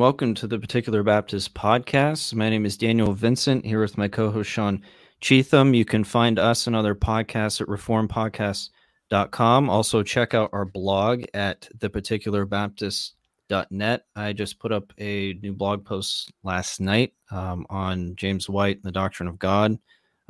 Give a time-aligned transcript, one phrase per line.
[0.00, 2.32] Welcome to the Particular Baptist Podcast.
[2.32, 4.80] My name is Daniel Vincent, here with my co host Sean
[5.20, 5.74] Cheatham.
[5.74, 9.68] You can find us and other podcasts at reformpodcast.com.
[9.68, 14.06] Also, check out our blog at theparticularbaptist.net.
[14.16, 18.84] I just put up a new blog post last night um, on James White and
[18.84, 19.78] the Doctrine of God.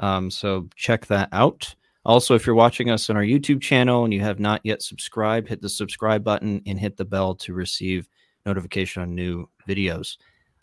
[0.00, 1.76] Um, so, check that out.
[2.04, 5.48] Also, if you're watching us on our YouTube channel and you have not yet subscribed,
[5.48, 8.08] hit the subscribe button and hit the bell to receive
[8.46, 10.16] notification on new videos.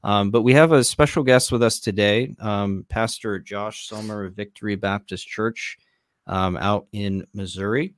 [0.04, 4.36] Um, but we have a special guest with us today, um, Pastor Josh Sommer of
[4.36, 5.78] Victory Baptist Church
[6.28, 7.94] um, out in Missouri.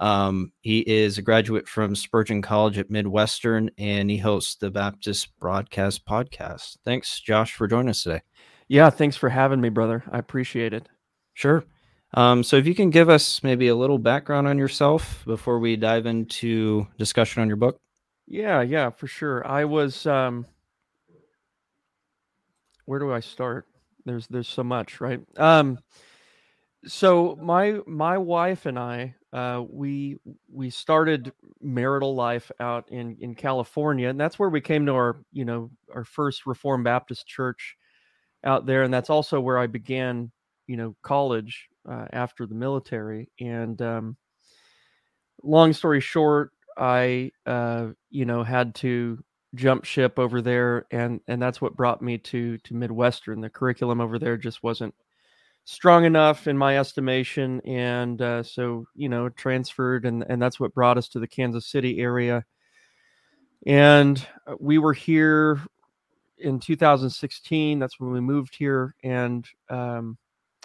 [0.00, 5.38] Um, he is a graduate from Spurgeon College at Midwestern, and he hosts the Baptist
[5.38, 6.78] Broadcast Podcast.
[6.84, 8.22] Thanks, Josh, for joining us today.
[8.68, 10.02] Yeah, thanks for having me, brother.
[10.10, 10.88] I appreciate it.
[11.34, 11.64] Sure.
[12.14, 15.76] Um, so, if you can give us maybe a little background on yourself before we
[15.76, 17.78] dive into discussion on your book.
[18.32, 19.46] Yeah, yeah, for sure.
[19.46, 20.46] I was um
[22.86, 23.66] where do I start?
[24.04, 25.20] There's there's so much, right?
[25.36, 25.78] Um
[26.84, 30.16] so my my wife and I uh we
[30.52, 35.16] we started marital life out in in California and that's where we came to our,
[35.32, 37.76] you know, our first Reformed Baptist church
[38.44, 40.32] out there and that's also where I began,
[40.66, 44.16] you know, college uh, after the military and um
[45.42, 49.22] long story short, I, uh, you know, had to
[49.54, 53.40] jump ship over there, and and that's what brought me to to Midwestern.
[53.40, 54.94] The curriculum over there just wasn't
[55.64, 60.74] strong enough in my estimation, and uh, so you know, transferred, and and that's what
[60.74, 62.44] brought us to the Kansas City area.
[63.66, 65.60] And uh, we were here
[66.38, 67.78] in 2016.
[67.78, 70.18] That's when we moved here, and um,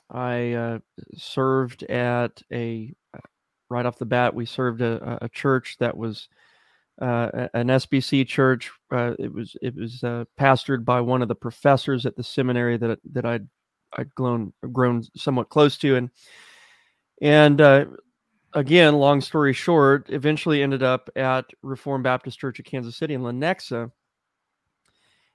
[0.09, 0.79] I uh,
[1.15, 2.93] served at a
[3.69, 6.29] right off the bat, we served a, a church that was
[7.01, 8.71] uh, an SBC church.
[8.91, 12.77] Uh, it was it was uh, pastored by one of the professors at the seminary
[12.77, 13.47] that that I'd
[13.97, 16.09] I'd grown grown somewhat close to, and
[17.21, 17.85] and uh,
[18.53, 23.21] again, long story short, eventually ended up at Reformed Baptist Church of Kansas City in
[23.21, 23.91] Lenexa.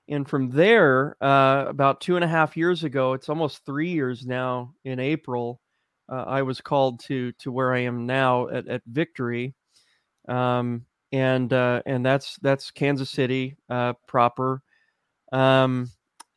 [0.09, 4.25] And from there, uh, about two and a half years ago, it's almost three years
[4.25, 5.61] now in April,
[6.09, 9.53] uh, I was called to to where I am now at, at Victory,
[10.27, 14.61] um, and uh, and that's that's Kansas City uh, proper,
[15.31, 15.89] um,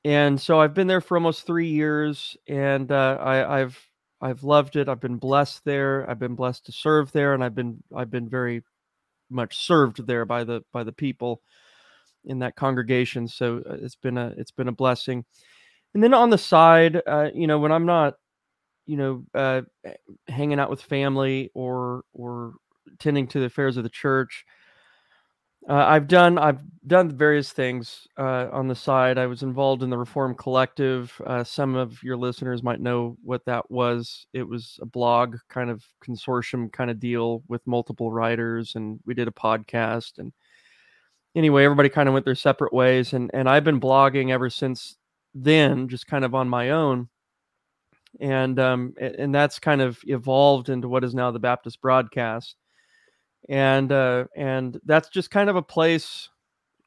[0.04, 3.90] and so I've been there for almost three years, and uh, I, I've
[4.20, 4.88] I've loved it.
[4.88, 6.08] I've been blessed there.
[6.08, 8.62] I've been blessed to serve there, and I've been I've been very
[9.30, 11.42] much served there by the by the people
[12.24, 13.28] in that congregation.
[13.28, 15.24] So uh, it's been a it's been a blessing.
[15.94, 18.14] And then on the side, uh, you know, when I'm not
[18.86, 19.62] you know, uh,
[20.28, 22.54] hanging out with family or or
[22.98, 24.44] tending to the affairs of the church.
[25.68, 29.18] Uh, I've done I've done various things uh, on the side.
[29.18, 31.20] I was involved in the Reform Collective.
[31.26, 34.26] Uh, some of your listeners might know what that was.
[34.32, 39.14] It was a blog kind of consortium kind of deal with multiple writers, and we
[39.14, 40.18] did a podcast.
[40.18, 40.32] And
[41.34, 43.12] anyway, everybody kind of went their separate ways.
[43.12, 44.96] And and I've been blogging ever since
[45.34, 47.08] then, just kind of on my own
[48.20, 52.56] and um, and that's kind of evolved into what is now the Baptist broadcast,
[53.48, 56.28] and uh, and that's just kind of a place,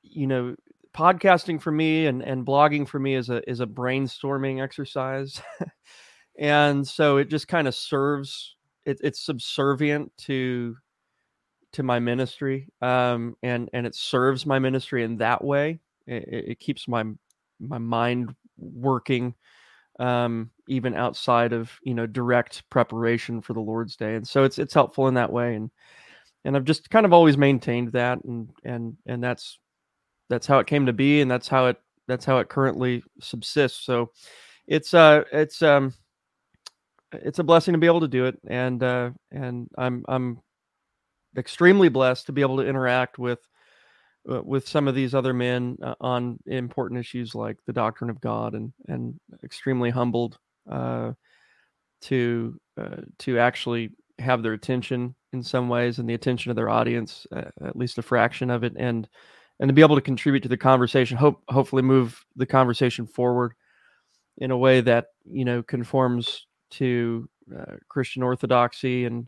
[0.01, 0.56] you know,
[0.95, 5.41] podcasting for me and and blogging for me is a is a brainstorming exercise,
[6.40, 10.75] and so it just kind of serves it, it's subservient to
[11.72, 15.79] to my ministry um and and it serves my ministry in that way.
[16.07, 17.03] It, it keeps my
[17.59, 19.35] my mind working
[20.00, 24.58] um, even outside of you know direct preparation for the Lord's Day, and so it's
[24.58, 25.70] it's helpful in that way, and
[26.46, 29.59] and I've just kind of always maintained that, and and and that's
[30.29, 31.78] that's how it came to be, and that's how it
[32.08, 33.85] that's how it currently subsists.
[33.85, 34.12] So
[34.68, 35.94] it's uh it's um
[37.14, 40.41] it's a blessing to be able to do it, and uh, and I'm I'm
[41.38, 43.40] extremely blessed to be able to interact with
[44.29, 48.22] uh, with some of these other men uh, on important issues like the doctrine of
[48.22, 50.37] God, and and extremely humbled
[50.70, 51.14] uh,
[52.02, 56.70] to uh, to actually have their attention in some ways and the attention of their
[56.70, 59.08] audience, uh, at least a fraction of it, and
[59.59, 63.53] and to be able to contribute to the conversation, hope hopefully move the conversation forward
[64.37, 67.28] in a way that you know conforms to
[67.87, 69.28] Christian orthodoxy and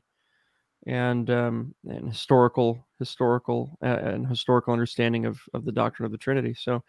[0.88, 6.18] and um, and historical historical uh, and historical understanding of of the doctrine of the
[6.18, 6.54] Trinity.
[6.54, 6.83] So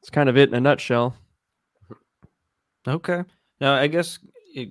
[0.00, 1.14] it's kind of it in a nutshell.
[2.88, 3.22] Okay.
[3.60, 4.18] Now, I guess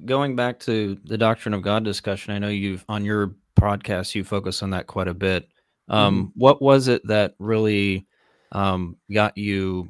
[0.05, 4.23] going back to the doctrine of God discussion, I know you've on your podcast you
[4.23, 5.47] focus on that quite a bit.
[5.89, 6.31] Um, Mhm.
[6.35, 8.07] What was it that really
[8.51, 9.89] um, got you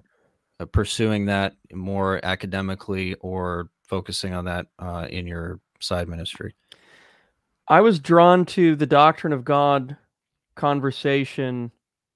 [0.60, 6.56] uh, pursuing that more academically or focusing on that uh, in your side ministry?
[7.70, 9.96] I was drawn to the doctrine of God
[10.56, 11.72] conversation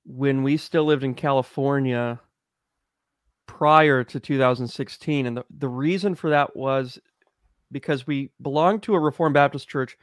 [0.05, 2.19] when we still lived in California
[3.47, 5.25] prior to 2016.
[5.27, 6.99] And the, the reason for that was
[7.71, 9.97] because we belonged to a Reformed Baptist church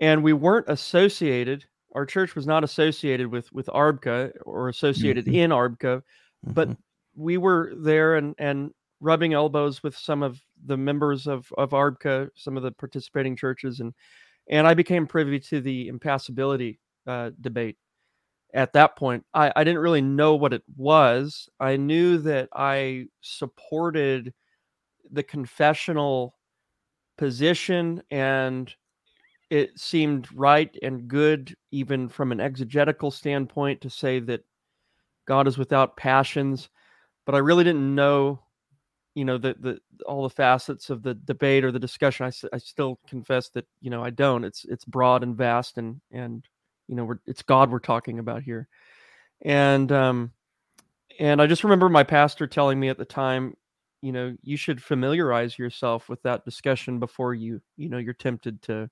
[0.00, 1.64] and we weren't associated.
[1.94, 5.34] Our church was not associated with with ARBCA or associated Mhm.
[5.34, 6.02] in ARBCA,
[6.54, 6.76] but Mhm.
[7.16, 12.30] we were there and and rubbing elbows with some of the members of of ARBCA,
[12.34, 13.92] some of the participating churches, and
[14.48, 17.76] and I became privy to the impassibility uh, debate.
[18.54, 21.48] At that point, I, I didn't really know what it was.
[21.60, 24.32] I knew that I supported
[25.10, 26.34] the confessional
[27.18, 28.74] position, and
[29.50, 34.44] it seemed right and good, even from an exegetical standpoint, to say that
[35.26, 36.70] God is without passions.
[37.26, 38.40] But I really didn't know,
[39.18, 42.24] you know, the the all the facets of the debate or the discussion.
[42.24, 44.44] I, I still confess that you know I don't.
[44.44, 46.44] It's it's broad and vast, and and
[46.86, 48.68] you know we're it's God we're talking about here,
[49.42, 50.30] and um
[51.18, 53.56] and I just remember my pastor telling me at the time,
[54.02, 58.62] you know, you should familiarize yourself with that discussion before you you know you're tempted
[58.62, 58.88] to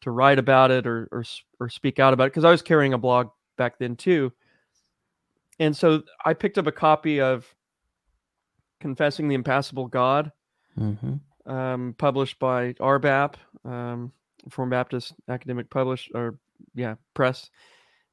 [0.00, 1.22] to write about it or or
[1.60, 4.32] or speak out about it because I was carrying a blog back then too.
[5.60, 7.54] And so I picked up a copy of
[8.88, 10.30] Confessing the Impassible God,
[10.78, 11.18] Mhm.
[11.46, 14.12] um, published by RBAP, um,
[14.44, 16.38] Reformed Baptist Academic Publish or
[16.74, 17.48] yeah Press,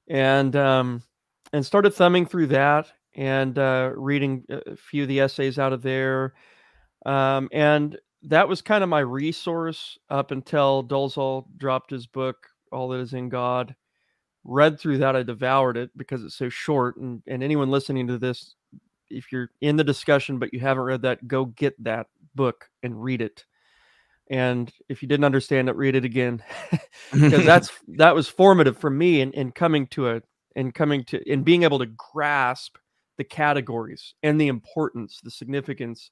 [0.08, 1.04] and um,
[1.52, 5.82] and started thumbing through that and uh, reading a few of the essays out of
[5.82, 6.36] there,
[7.06, 12.88] um, and that was kind of my resource up until Dolezal dropped his book All
[12.88, 13.76] That Is in God.
[14.46, 18.18] Read through that, I devoured it because it's so short, and and anyone listening to
[18.18, 18.56] this
[19.12, 23.02] if you're in the discussion but you haven't read that, go get that book and
[23.02, 23.46] read it.
[24.30, 26.42] And if you didn't understand it, read it again
[27.14, 30.22] because that's that was formative for me in, in coming to a
[30.56, 32.78] in coming to in being able to grasp
[33.18, 36.12] the categories and the importance, the significance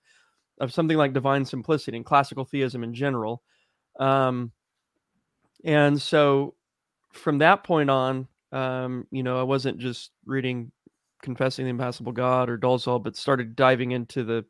[0.60, 3.42] of something like divine simplicity and classical theism in general.
[4.00, 4.52] Um,
[5.64, 6.56] and so
[7.14, 10.72] from that point on, um, you know, I wasn't just reading
[11.22, 14.46] confessing the impassible god or Dolezal but started diving into the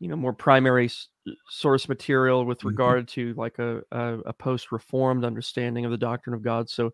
[0.00, 1.08] you know more primary s-
[1.48, 2.66] source material with Mhm.
[2.70, 6.90] regard to like a, a, a post-reformed understanding of the doctrine of god so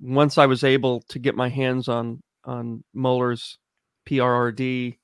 [0.00, 3.58] once i was able to get my hands on on Muller's
[4.08, 4.98] prrd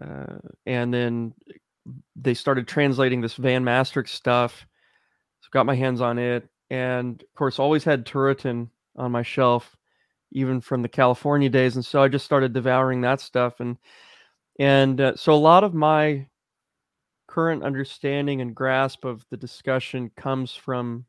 [0.00, 1.32] uh, and then
[2.14, 4.66] they started translating this van Mastricht stuff
[5.40, 9.76] so got my hands on it and of course always had Turretin on my shelf
[10.32, 13.76] even from the California days, and so I just started devouring that stuff, and
[14.58, 16.26] and uh, so a lot of my
[17.26, 21.04] current understanding and grasp of the discussion comes from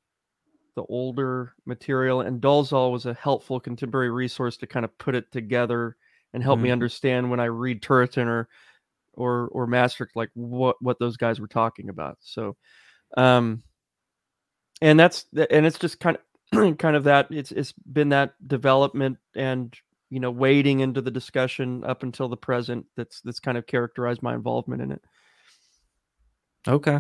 [0.76, 5.32] the older material, and Dolezal was a helpful contemporary resource to kind of put it
[5.32, 5.98] together
[6.34, 6.74] and help me Mhm.
[6.74, 8.48] understand when I read Turretin or
[9.14, 12.18] or or Mastricht, like what what those guys were talking about.
[12.22, 12.56] So,
[13.18, 13.64] um,
[14.82, 16.22] and that's and it's just kind of
[16.78, 19.76] kind of that it's it's been that development and
[20.10, 24.24] you know wading into the discussion up until the present that's that's kind of characterized
[24.24, 25.02] my involvement in it
[26.68, 27.00] Okay.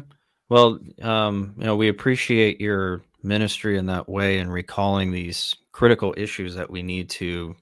[0.49, 6.13] Well, um, you know, we appreciate your ministry in that way and recalling these critical
[6.17, 7.55] issues that we need to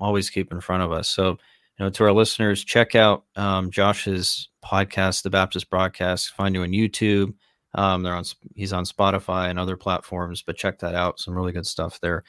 [0.00, 1.08] always keep in front of us.
[1.08, 6.30] So, you know, to our listeners, check out um, Josh's podcast, The Baptist Broadcast.
[6.34, 7.34] Find you on YouTube.
[7.74, 8.24] Um, they're on.
[8.54, 11.20] He's on Spotify and other platforms, but check that out.
[11.20, 12.24] Some really good stuff there.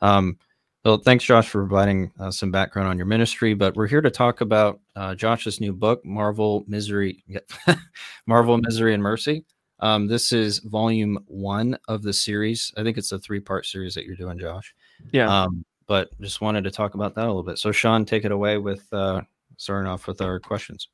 [0.00, 0.38] Um,
[0.84, 3.54] well, thanks, Josh, for providing uh, some background on your ministry.
[3.54, 7.24] But we're here to talk about uh, Josh's new book, Marvel, Misery,
[8.26, 9.44] Marvel, Misery, and Mercy.
[9.78, 12.72] Um, this is volume one of the series.
[12.76, 14.74] I think it's a three-part series that you're doing, Josh.
[15.10, 17.58] yeah Um, but just wanted to talk about that a little bit.
[17.58, 19.22] So, Sean, take it away with uh,
[19.56, 20.88] starting off with our questions.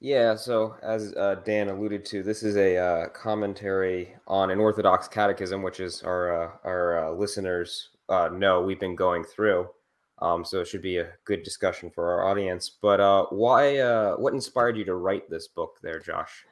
[0.00, 5.08] Yeah, so as uh, Dan alluded to, this is a uh, commentary on an Orthodox
[5.08, 9.68] catechism, which is our uh, our uh, listeners uh, know we've been going through.
[10.22, 12.70] Um, so it should be a good discussion for our audience.
[12.70, 14.14] But uh, why?
[14.16, 16.44] What inspired you to write this book, there, Josh?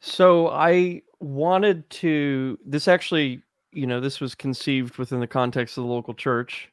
[0.00, 3.42] so i wanted to this actually
[3.72, 6.70] you know this was conceived within the context of the local church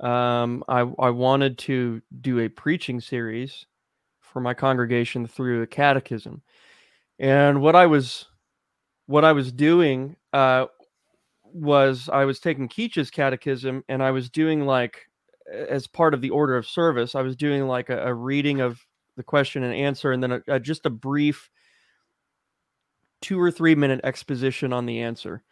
[0.00, 3.66] um i i wanted to do a preaching series
[4.32, 6.42] for my congregation through the catechism
[7.18, 8.26] and what i was
[9.06, 10.66] what i was doing uh
[11.52, 15.06] was I was taking Keach's catechism and I was doing like
[15.52, 18.80] as part of the order of service, I was doing like a, a reading of
[19.16, 21.50] the question and answer, and then a, a, just a brief
[23.20, 25.42] two or three minute exposition on the answer.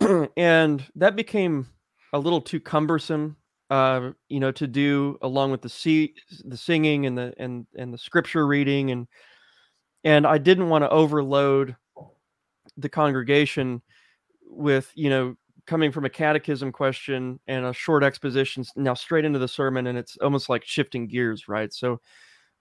[0.36, 1.68] and that became
[2.12, 3.36] a little too cumbersome,
[3.70, 7.92] uh, you know, to do along with the see the singing and the and and
[7.92, 9.08] the scripture reading and
[10.04, 11.76] and I didn't want to overload
[12.76, 13.82] the congregation
[14.46, 19.38] with you know coming from a catechism question and a short exposition now straight into
[19.38, 21.72] the sermon and it's almost like shifting gears right?
[21.72, 22.00] So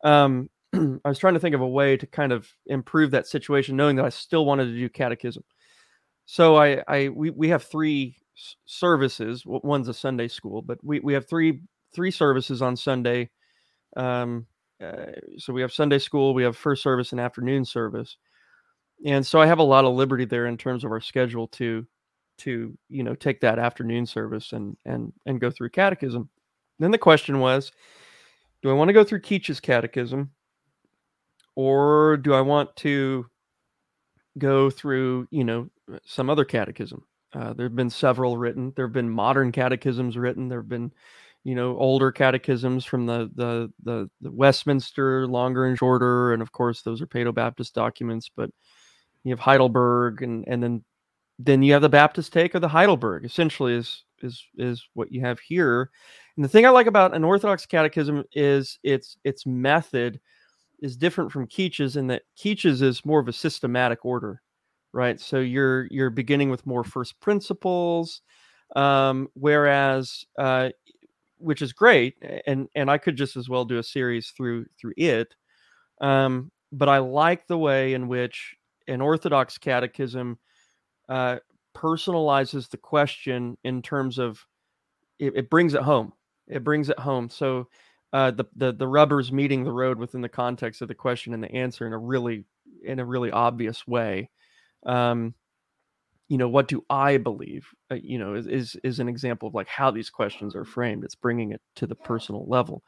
[0.03, 3.75] um i was trying to think of a way to kind of improve that situation
[3.75, 5.43] knowing that i still wanted to do catechism.
[6.25, 8.17] So i i we, we have three
[8.65, 11.61] services one's a sunday school but we, we have three
[11.93, 13.29] three services on sunday
[13.95, 14.45] um
[14.83, 18.17] uh, so we have sunday school we have first service and afternoon service
[19.05, 21.85] and so i have a lot of liberty there in terms of our schedule to
[22.37, 26.29] to you know take that afternoon service and and and go through catechism.
[26.79, 27.71] Then the question was
[28.61, 30.31] do i want to go through keach's catechism
[31.55, 33.25] or do i want to
[34.37, 35.69] go through you know
[36.03, 40.49] some other catechism uh, there have been several written there have been modern catechisms written
[40.49, 40.91] there have been
[41.43, 46.51] you know older catechisms from the the the, the westminster longer and shorter and of
[46.51, 48.49] course those are paedo baptist documents but
[49.23, 50.83] you have heidelberg and and then
[51.39, 53.25] then you have the Baptist take of the Heidelberg.
[53.25, 55.89] Essentially, is is is what you have here.
[56.35, 60.19] And the thing I like about an Orthodox catechism is its its method
[60.81, 64.41] is different from Keach's in that Keach's is more of a systematic order,
[64.93, 65.19] right?
[65.19, 68.21] So you're you're beginning with more first principles,
[68.75, 70.69] um, whereas uh,
[71.37, 72.15] which is great,
[72.47, 75.35] and and I could just as well do a series through through it.
[76.01, 78.55] Um, but I like the way in which
[78.87, 80.39] an Orthodox catechism
[81.09, 81.37] uh,
[81.75, 84.45] personalizes the question in terms of
[85.19, 86.13] it, it, brings it home.
[86.47, 87.29] It brings it home.
[87.29, 87.67] So
[88.11, 91.43] uh, the the the rubber's meeting the road within the context of the question and
[91.43, 92.45] the answer in a really
[92.83, 94.29] in a really obvious way.
[94.85, 95.33] Um,
[96.29, 97.67] you know, what do I believe?
[97.91, 101.03] Uh, you know, is, is is an example of like how these questions are framed.
[101.03, 102.83] It's bringing it to the personal level,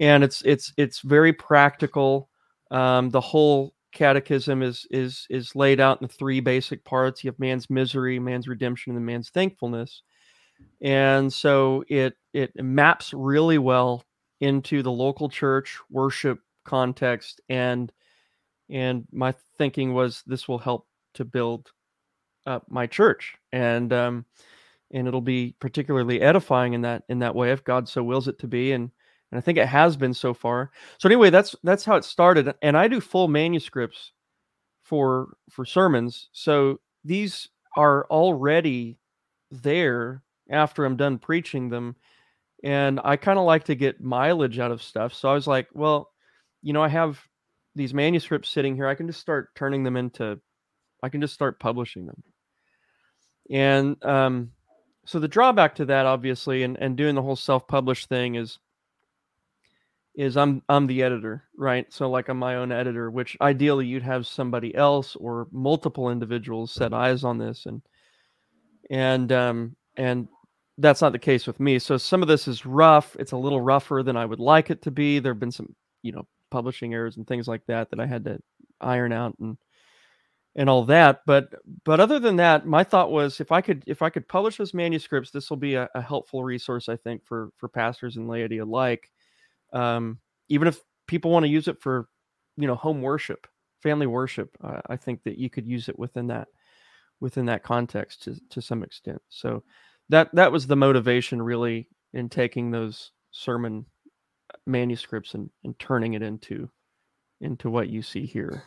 [0.00, 2.28] and it's it's it's very practical.
[2.70, 7.22] Um, the whole catechism is is is laid out in the three basic parts.
[7.22, 10.02] You have man's misery, man's redemption, and man's thankfulness.
[10.80, 14.04] And so it it maps really well
[14.40, 17.92] into the local church worship context and
[18.70, 21.70] and my thinking was this will help to build
[22.46, 24.24] up my church and um
[24.92, 28.38] and it'll be particularly edifying in that in that way if God so wills it
[28.40, 28.90] to be and
[29.32, 30.70] and I think it has been so far.
[30.98, 32.54] So anyway, that's that's how it started.
[32.60, 34.12] And I do full manuscripts
[34.82, 36.28] for for sermons.
[36.32, 38.98] So these are already
[39.50, 41.96] there after I'm done preaching them.
[42.62, 45.14] And I kind of like to get mileage out of stuff.
[45.14, 46.10] So I was like, well,
[46.62, 47.18] you know, I have
[47.74, 48.86] these manuscripts sitting here.
[48.86, 50.38] I can just start turning them into
[51.02, 52.22] I can just start publishing them.
[53.50, 54.52] And um
[55.04, 58.58] so the drawback to that obviously and, and doing the whole self-published thing is
[60.14, 61.90] is I'm I'm the editor, right?
[61.92, 66.72] So like I'm my own editor, which ideally you'd have somebody else or multiple individuals
[66.72, 67.82] set eyes on this and
[68.90, 70.28] and um and
[70.78, 71.78] that's not the case with me.
[71.78, 73.16] So some of this is rough.
[73.18, 75.18] It's a little rougher than I would like it to be.
[75.18, 78.38] There've been some, you know, publishing errors and things like that that I had to
[78.80, 79.56] iron out and
[80.56, 81.22] and all that.
[81.26, 81.48] But
[81.84, 84.74] but other than that, my thought was if I could if I could publish those
[84.74, 88.58] manuscripts, this will be a, a helpful resource, I think, for for pastors and laity
[88.58, 89.10] alike
[89.72, 90.18] um,
[90.48, 92.08] even if people want to use it for
[92.56, 93.46] you know home worship
[93.82, 96.48] family worship uh, i think that you could use it within that
[97.20, 99.62] within that context to, to some extent so
[100.08, 103.86] that that was the motivation really in taking those sermon
[104.66, 106.68] manuscripts and, and turning it into
[107.40, 108.62] into what you see here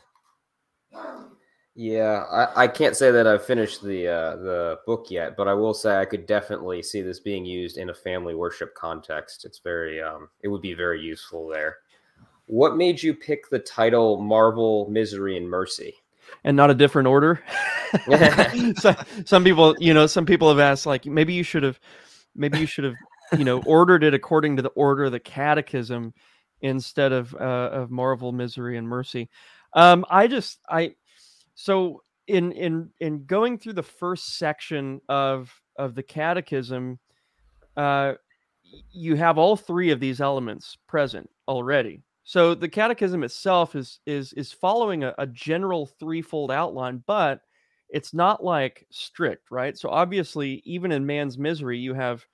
[1.75, 5.53] yeah, I, I can't say that I've finished the uh, the book yet, but I
[5.53, 9.43] will say I could definitely see this being used in a family worship context.
[9.43, 11.77] It's very um, it would be very useful there.
[12.45, 15.93] What made you pick the title Marvel, Misery, and Mercy?
[16.45, 17.43] And not a different order.
[18.77, 21.79] so, some people, you know, some people have asked, like, maybe you should have,
[22.35, 22.95] maybe you should have,
[23.37, 26.13] you know, ordered it according to the order of the Catechism
[26.61, 29.29] instead of uh, of Marvel, Misery, and Mercy.
[29.73, 30.95] Um, I just, I,
[31.55, 36.99] so in in in going through the first section of of the catechism
[37.77, 38.13] uh
[38.91, 44.33] you have all three of these elements present already so the catechism itself is is
[44.33, 47.41] is following a, a general threefold outline but
[47.89, 49.77] it's not like strict, right?
[49.77, 52.25] So obviously, even in man's misery, you have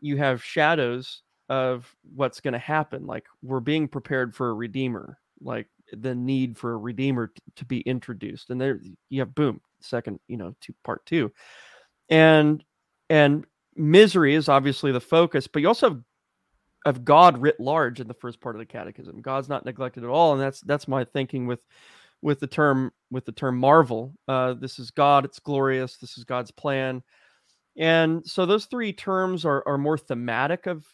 [0.00, 3.06] you have shadows of what's going to happen.
[3.06, 7.64] Like we're being prepared for a redeemer, like the need for a redeemer t- to
[7.64, 11.32] be introduced, and there you have boom, second, you know, to part two,
[12.08, 12.64] and
[13.10, 13.44] and
[13.76, 16.00] misery is obviously the focus, but you also have
[16.84, 19.20] of God writ large in the first part of the catechism.
[19.22, 21.64] God's not neglected at all, and that's that's my thinking with
[22.22, 24.14] with the term with the term marvel.
[24.28, 25.24] Uh, this is God.
[25.24, 25.96] It's glorious.
[25.96, 27.02] This is God's plan.
[27.76, 30.86] And so those three terms are are more thematic of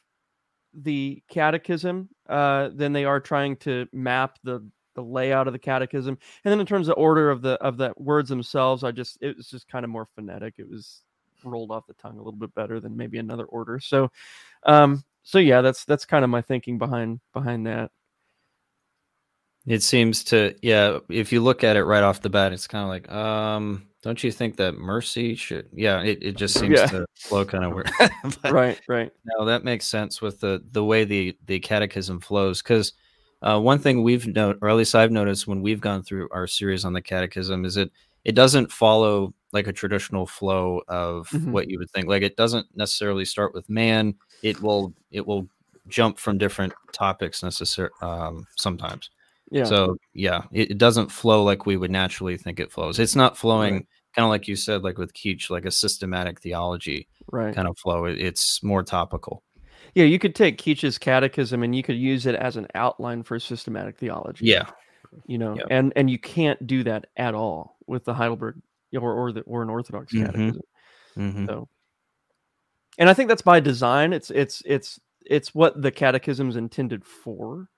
[0.73, 6.19] the catechism uh, than they are trying to map the the layout of the catechism.
[6.45, 9.37] And then in terms of order of the of the words themselves, I just it
[9.37, 10.55] was just kind of more phonetic.
[10.59, 11.03] It was
[11.45, 13.81] rolled off the tongue a little bit better than maybe another order.
[13.81, 14.11] So
[14.67, 17.91] um so yeah, that's that's kind of my thinking behind behind that.
[19.67, 20.99] It seems to, yeah.
[21.11, 24.25] If you look at it right off the bat, it's kind of like, um, don't
[24.25, 25.69] you think that mercy should?
[25.75, 26.87] Yeah, it, it just seems Yeah.
[26.87, 27.91] to flow kind of weird.
[28.43, 29.13] But Right, right.
[29.25, 32.63] No, that makes sense with the the way the the catechism flows.
[32.63, 32.95] Because
[33.43, 36.47] uh, one thing we've noted, or at least I've noticed when we've gone through our
[36.47, 37.91] series on the catechism, is it
[38.25, 41.51] it doesn't follow like a traditional flow of Mhm.
[41.53, 42.07] what you would think.
[42.07, 44.15] Like it doesn't necessarily start with man.
[44.43, 45.49] It will it will
[45.89, 49.11] jump from different topics necessary um, sometimes.
[49.51, 49.65] Yeah.
[49.65, 52.99] So yeah, it, it doesn't flow like we would naturally think it flows.
[53.01, 53.87] It's not flowing Right.
[54.15, 57.55] kind of like you said, like with Keach, like a systematic theology right.
[57.55, 58.05] kind of flow.
[58.05, 59.43] It, it's more topical.
[59.95, 63.39] Yeah, you could take Keach's catechism and you could use it as an outline for
[63.39, 64.47] systematic theology.
[64.47, 64.71] Yeah.
[65.27, 65.67] You know, Yep.
[65.71, 68.61] and and you can't do that at all with the Heidelberg
[68.97, 70.27] or or the or an Orthodox Mhm.
[70.27, 70.63] catechism.
[71.15, 71.69] hmm So
[72.99, 74.13] and I think that's by design.
[74.13, 77.69] It's it's it's it's what the catechism's intended for.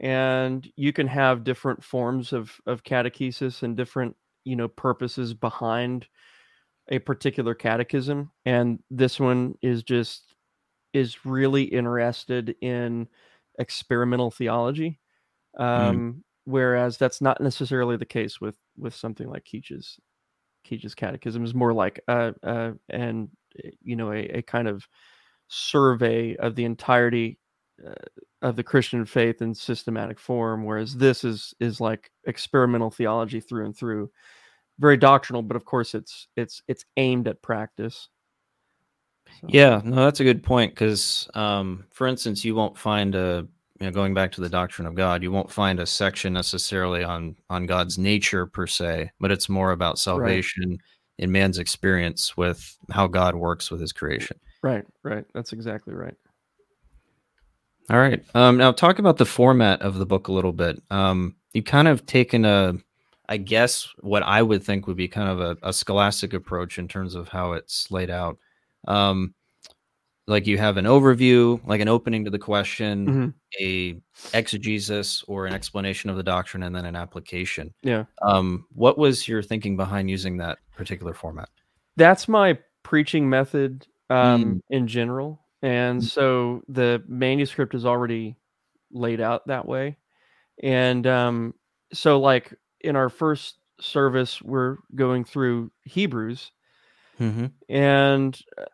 [0.00, 6.06] And you can have different forms of of catechesis and different, you know, purposes behind
[6.88, 8.30] a particular catechism.
[8.46, 10.31] And this one is just
[10.92, 13.08] is really interested in
[13.58, 14.98] experimental theology.
[15.58, 19.98] Um, whereas that's not necessarily the case with with something like Keach's
[20.64, 23.28] Keach's catechism is more like uh uh and
[23.64, 24.86] uh, you know a, a kind of
[25.48, 27.38] survey of the entirety
[27.86, 27.94] uh,
[28.40, 33.66] of the Christian faith in systematic form, whereas this is is like experimental theology through
[33.66, 34.10] and through,
[34.78, 38.08] very doctrinal, but of course it's it's it's aimed at practice.
[39.40, 43.46] So, Yeah, no, that's a good point because, um, for instance, you won't find a
[43.82, 47.02] you know, going back to the doctrine of God, you won't find a section necessarily
[47.02, 50.78] on on God's nature per se, but it's more about salvation
[51.18, 54.38] in man's experience with how God works with His creation.
[54.62, 55.24] right, right.
[55.34, 56.14] That's exactly right.
[57.90, 58.22] All right.
[58.34, 60.80] Um, now talk about the format of the book a little bit.
[60.90, 62.74] Um, you kind of taken a,
[63.28, 66.86] I guess, what I would think would be kind of a, a scholastic approach in
[66.86, 68.38] terms of how it's laid out.
[68.88, 69.34] Um,
[70.28, 73.34] like you have an overview, like an opening to the question, Mhm.
[73.60, 74.00] a
[74.36, 77.74] exegesis or an explanation of the doctrine, and then an application.
[77.82, 78.04] Yeah.
[78.22, 81.48] Um, what was your thinking behind using that particular format?
[81.98, 84.60] that's my preaching method um, Mm.
[84.70, 86.04] in general and Mm.
[86.08, 88.34] so the manuscript is already
[88.90, 89.98] laid out that way
[90.62, 91.52] and um,
[91.92, 96.50] so like in our first service we're going through hebrews
[97.22, 97.46] Mm-hmm.
[97.68, 98.64] and uh,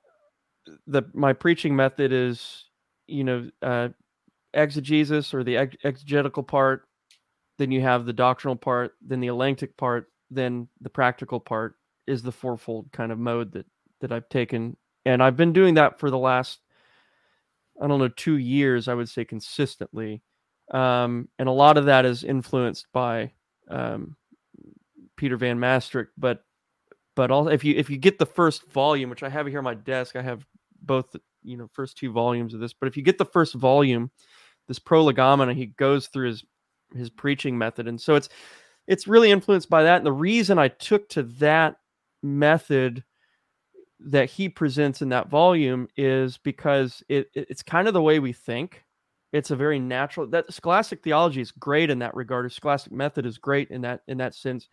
[0.86, 2.64] the my preaching method is
[3.06, 3.88] you know uh,
[4.54, 6.88] exegesis or the ex- exegetical part
[7.58, 11.74] then you have the doctrinal part then the elenctic part then the practical part
[12.06, 13.66] is the fourfold kind of mode that
[14.00, 16.60] that I've taken and I've been doing that for the last
[17.80, 20.22] I don't know 2 years I would say consistently
[20.72, 23.32] um, and a lot of that is influenced by
[23.68, 24.16] um,
[25.16, 26.44] Peter Van Mastricht but
[27.18, 29.64] but also if you if you get the first volume which I have here on
[29.64, 30.46] my desk I have
[30.82, 34.10] both you know first two volumes of this but if you get the first volume
[34.68, 36.44] this prolegomena he goes through his
[36.94, 37.88] his preaching method.
[37.88, 38.28] And so it's
[38.86, 39.98] it's really influenced by that.
[39.98, 41.76] And the reason I took to that
[42.22, 43.04] method
[44.00, 48.18] that he presents in that volume is because it, it- it's kind of the way
[48.20, 48.84] we think.
[49.32, 52.46] It's a very natural that scholastic theology is great in that regard.
[52.46, 54.68] Or scholastic method is great in that in that sense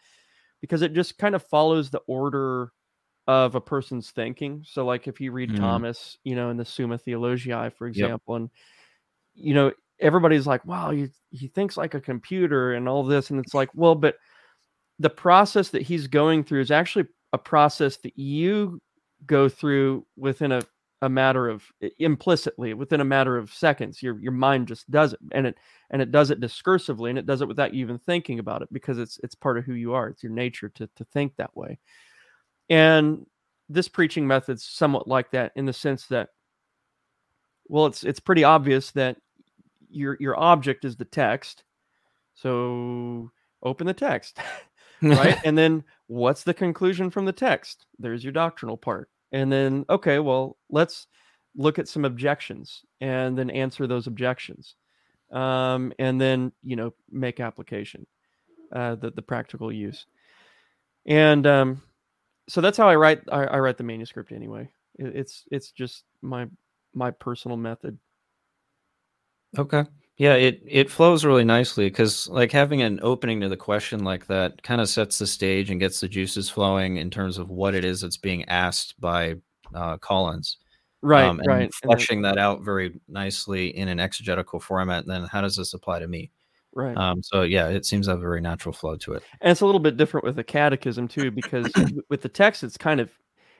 [0.65, 2.71] because it just kind of follows the order
[3.27, 5.59] of a person's thinking so like if you read Mm.
[5.59, 8.49] thomas you know in the summa theologiae for example and
[9.33, 13.39] you know everybody's like wow he, he thinks like a computer and all this and
[13.39, 14.15] it's like well but
[14.99, 18.79] the process that he's going through is actually a process that you
[19.25, 20.61] go through within a,
[21.01, 21.63] a matter of
[21.99, 25.55] implicitly within a matter of seconds your your mind just does it and it
[25.89, 28.69] and it does it discursively and it does it without you even thinking about it
[28.71, 31.55] because it's it's part of who you are it's your nature to to think that
[31.55, 31.77] way.
[32.69, 33.25] And
[33.69, 36.29] this preaching method's somewhat like that in the sense that
[37.67, 39.17] well it's it's pretty obvious that
[39.89, 41.63] your your object is the text
[42.33, 43.29] so
[43.63, 44.39] open the text
[45.01, 45.37] right?
[45.45, 47.85] And then what's the conclusion from the text?
[47.99, 51.07] There's your doctrinal part and then okay well let's
[51.55, 54.75] look at some objections and then answer those objections
[55.31, 58.05] um, and then you know make application
[58.71, 60.05] uh, the, the practical use.
[61.05, 61.81] And um,
[62.47, 64.69] so that's how i write I, I write the manuscript anyway.
[64.97, 66.47] It, it's it's just my
[66.93, 67.97] my personal method.
[69.57, 69.85] Okay.
[70.17, 74.27] Yeah, it it flows really nicely because like having an opening to the question like
[74.27, 77.75] that kind of sets the stage and gets the juices flowing in terms of what
[77.75, 79.35] it is that's being asked by
[79.73, 80.57] uh, Collins.
[81.01, 85.05] right um, and right and then- fleshing that out very nicely in an exegetical format.
[85.05, 86.31] Then how does this apply to me?
[86.73, 89.23] right Um, so yeah, it seems to have a very natural flow to it.
[89.41, 91.69] and it's a little bit different with the catechism too because
[92.09, 93.09] with the text it's kind of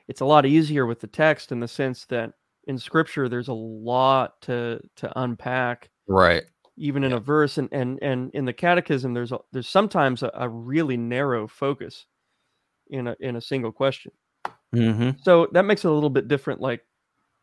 [0.07, 2.31] it's a lot easier with the text in the sense that
[2.67, 6.43] in scripture there's a lot to to unpack Right.
[6.77, 10.31] even in a verse and and and in the catechism there's a, there's sometimes a,
[10.33, 12.05] a really narrow focus
[12.89, 14.11] in a in a single question.
[14.73, 16.81] Hmm so that makes it a little bit different like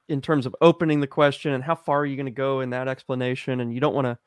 [0.09, 2.71] in terms of opening the question and how far are you going to go in
[2.71, 4.19] that explanation and you don't want to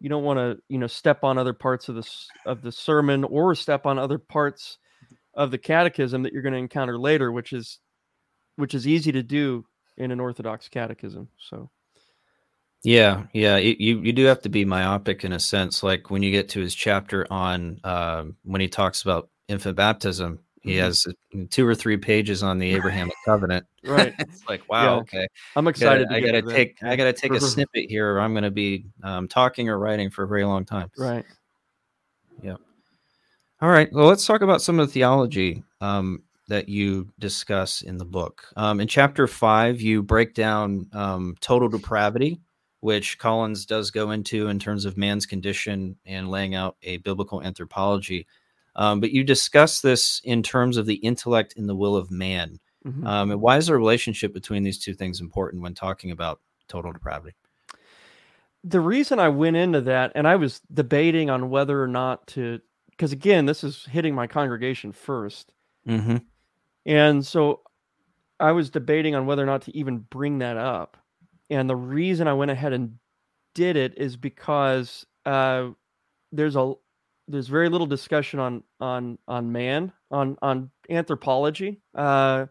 [0.00, 3.24] you don't want to you know step on other parts of this of the sermon
[3.24, 4.78] or step on other parts
[5.34, 7.78] of the catechism that you're going to encounter later which is
[8.56, 9.64] which is easy to do
[9.96, 11.70] in an orthodox catechism so
[12.84, 13.56] Yeah, yeah.
[13.56, 15.82] it- you you do have to be myopic in a sense.
[15.82, 20.38] Like when you get to his chapter on um, when he talks about infant baptism,
[20.62, 20.80] he Mhm.
[20.80, 23.66] has uh, two or three pages on the Abrahamic covenant.
[23.84, 25.00] right it's like wow, Yeah.
[25.00, 25.26] okay.
[25.56, 26.54] i'm Gotta- excited to I gotta to that.
[26.54, 30.10] take I gotta take a snippet here, or I'm gonna be um, talking or writing
[30.10, 30.90] for a very long time.
[30.98, 31.24] right
[32.42, 32.56] Yeah.
[33.62, 33.90] All right.
[33.92, 38.42] Well, let's talk about some of the theology um, that you discuss in the book.
[38.56, 42.40] Um, in chapter five, you break down um, total depravity,
[42.84, 47.42] which Collins does go into in terms of man's condition and laying out a biblical
[47.42, 48.26] anthropology.
[48.76, 52.60] Um, but you discuss this in terms of the intellect and the will of man.
[52.84, 53.06] Mhm.
[53.06, 56.92] Um, and why is the relationship between these two things important when talking about total
[56.92, 57.34] depravity?
[58.64, 62.60] the reason I went into that, and I was debating on whether or not to,
[62.90, 65.52] because again, this is hitting my congregation first.
[65.86, 66.16] Mm-hmm.
[66.86, 67.60] And so
[68.40, 70.96] I was debating on whether or not to even bring that up.
[71.50, 72.98] And the reason I went ahead and
[73.54, 75.68] did it is because uh,
[76.32, 76.74] there's a
[77.26, 82.46] there's very little discussion on on on man on on anthropology uh,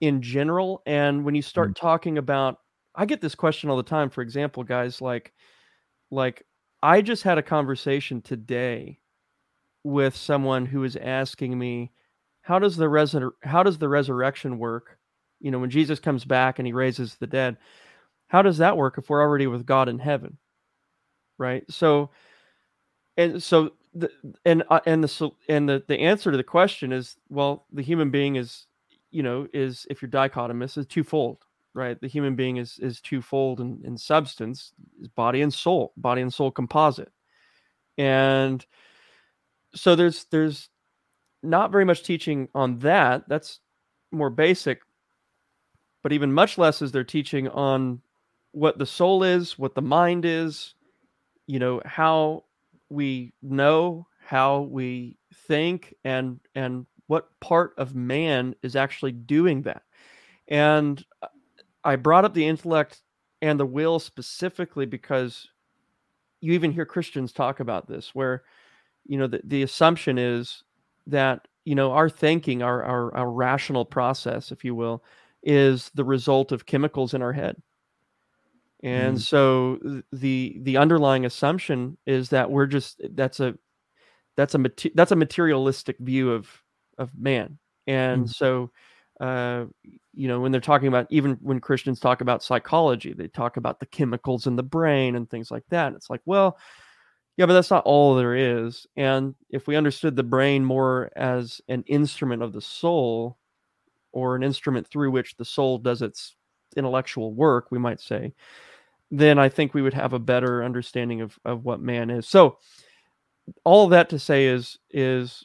[0.00, 0.82] in general.
[0.86, 2.58] And when you start talking about,
[2.94, 4.10] I get this question all the time.
[4.10, 5.32] For example, guys like
[6.10, 6.44] like
[6.82, 8.98] I just had a conversation today
[9.84, 11.90] with someone who was asking me
[12.42, 14.98] how does the resur- how does the resurrection work
[15.40, 17.56] you know when jesus comes back and he raises the dead
[18.32, 20.38] how does that work if we're already with god in heaven
[21.42, 21.64] right?
[21.70, 22.10] So
[23.16, 24.10] and so the
[24.44, 28.10] and uh, and the and the the answer to the question is well the human
[28.10, 28.66] being is
[29.10, 31.98] you know is if you're dichotomous is twofold right?
[32.00, 36.32] The human being is is twofold in, in substance is body and soul body and
[36.32, 37.10] soul composite.
[37.98, 38.64] And
[39.74, 40.68] so there's there's
[41.42, 43.58] not very much teaching on that that's
[44.12, 44.80] more basic
[46.02, 48.00] but even much less is there teaching on
[48.52, 50.74] what the soul is what the mind is
[51.46, 52.44] you know how
[52.88, 55.16] we know how we
[55.48, 59.82] think and and what part of man is actually doing that.
[60.48, 61.28] And uh,
[61.84, 63.02] i brought up the intellect
[63.40, 65.48] and the will specifically because
[66.40, 68.44] you even hear christians talk about this where
[69.04, 70.62] you know the, the assumption is
[71.06, 75.02] that you know our thinking our, our our rational process if you will
[75.42, 77.60] is the result of chemicals in our head
[78.82, 79.20] and Mm.
[79.20, 83.54] so the the underlying assumption is that we're just that's a
[84.36, 84.60] that's a
[84.94, 86.48] that's a materialistic view of
[86.98, 88.34] of man and Mm.
[88.34, 88.70] so
[89.20, 89.66] uh
[90.14, 93.78] you know when they're talking about even when christians talk about psychology they talk about
[93.80, 96.58] the chemicals in the brain and things like that it's like well
[97.36, 101.60] yeah but that's not all there is and if we understood the brain more as
[101.68, 103.38] an instrument of the soul
[104.12, 106.36] or an instrument through which the soul does its
[106.76, 108.32] intellectual work we might say
[109.12, 112.26] then i think we would have a better understanding of, of what man is.
[112.26, 112.56] So
[113.64, 115.44] all that to say is is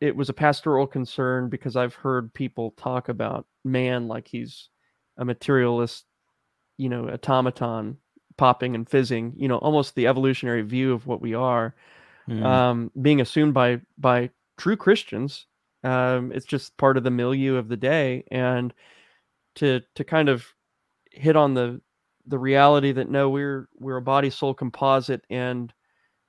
[0.00, 4.68] it was a pastoral concern because i've heard people talk about man like he's
[5.16, 6.04] a materialist
[6.76, 7.96] you know automaton
[8.36, 11.74] popping and fizzing you know almost the evolutionary view of what we are
[12.28, 12.44] Mm.
[12.44, 15.46] um, being assumed by by true Christians.
[15.84, 18.74] Um, it's just part of the milieu of the day, and
[19.56, 20.44] to to kind of
[21.12, 21.80] hit on the
[22.26, 25.72] the reality that no, we're we're a body soul composite, and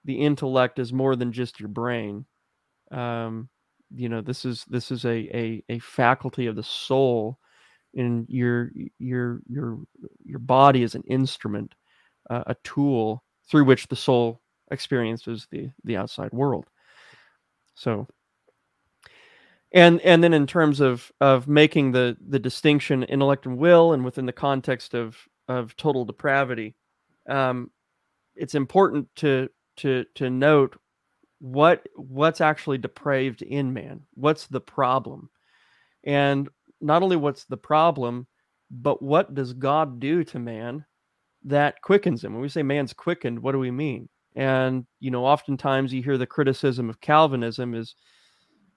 [0.05, 2.25] the intellect is more than just your brain.
[2.91, 3.49] Um,
[3.93, 7.39] you know, this is this is a a, a faculty of the soul,
[7.95, 9.79] and your your your
[10.23, 11.73] your body is an instrument,
[12.29, 16.65] uh, a tool through which the soul experiences the the outside world.
[17.75, 18.07] So
[19.71, 24.05] and and then in terms of of making the the distinction intellect and will and
[24.05, 26.75] within the context of of total depravity.
[27.27, 27.71] Um
[28.35, 30.77] it's important to to to note
[31.39, 34.01] what what's actually depraved in man.
[34.15, 35.29] What's the problem?
[36.03, 36.49] And
[36.81, 38.27] not only what's the problem
[38.69, 40.85] but what does god do to man
[41.45, 42.33] that quickens him?
[42.33, 44.09] When we say man's quickened what do we mean?
[44.35, 47.95] And you know oftentimes you hear the criticism of calvinism is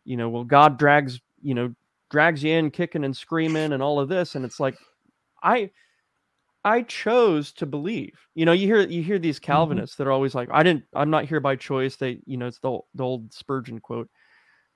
[0.04, 1.74] you know, well, God drags, you know,
[2.10, 4.34] drags you in kicking and screaming and all of this.
[4.34, 4.76] And it's like,
[5.42, 5.70] I,
[6.64, 8.18] I chose to believe.
[8.34, 9.52] You know, you hear you hear these mm-hmm.
[9.52, 10.02] Calvinists mm-hmm.
[10.02, 11.96] that are always like, I didn't, I'm not here by choice.
[11.96, 14.08] They, you know, it's the, the old Spurgeon quote.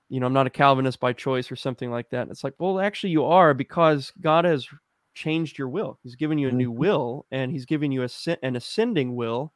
[0.09, 2.23] You know, I'm not a Calvinist by choice or something like that.
[2.23, 4.67] And it's like, well, actually, you are because God has
[5.15, 5.99] changed your will.
[6.03, 6.79] He's given you a new mm-hmm.
[6.79, 8.09] will, and He's given you a
[8.43, 9.53] an ascending will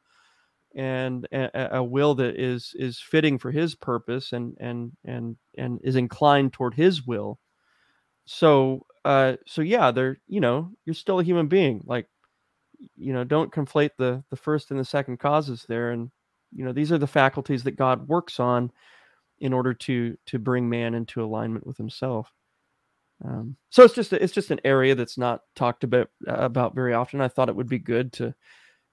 [0.74, 5.80] and a, a, will that is is fitting for his purpose and and and and
[5.82, 7.38] is inclined toward his will
[8.24, 12.06] so uh so yeah they're you know you're still a human being like
[12.96, 16.10] you know don't conflate the the first and the second causes there and
[16.52, 18.70] you know these are the faculties that god works on
[19.40, 22.32] in order to to bring man into alignment with himself.
[23.24, 26.94] Um, so it's just a, it's just an area that's not talked about about very
[26.94, 27.20] often.
[27.20, 28.34] I thought it would be good to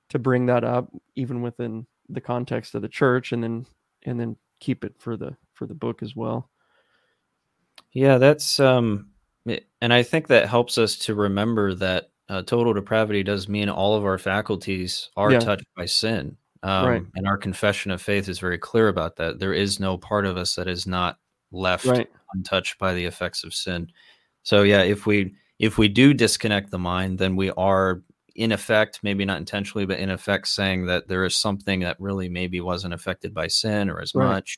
[0.10, 3.66] to bring that up even within the context of the church and then
[4.04, 6.50] and then keep it for the for the book as well.
[7.94, 9.10] Yeah that's um
[9.82, 13.96] and i think that helps us to remember that uh, total depravity does mean all
[13.96, 15.40] of our faculties are yeah.
[15.40, 17.04] touched by sin um, right.
[17.16, 20.38] and our confession of faith is very clear about that there is no part of
[20.38, 21.18] us that is not
[21.52, 22.10] left right.
[22.34, 23.88] untouched by the effects of sin
[24.44, 28.02] so yeah if we if we do disconnect the mind then we are
[28.38, 32.30] in effect, maybe not intentionally, but in effect, saying that there is something that really
[32.30, 34.28] maybe wasn't affected by sin or as right.
[34.28, 34.58] much,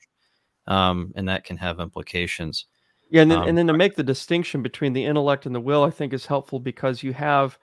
[0.68, 2.66] um, and that can have implications.
[3.10, 5.60] Yeah, and then, um, and then to make the distinction between the intellect and the
[5.60, 7.58] will, I think is helpful because you have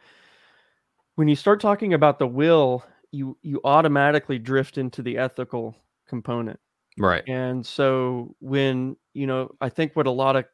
[1.16, 5.76] when you start talking about the will, you you automatically drift into the ethical
[6.08, 6.60] component,
[6.98, 7.24] right?
[7.26, 10.44] And so when you know, I think what a lot of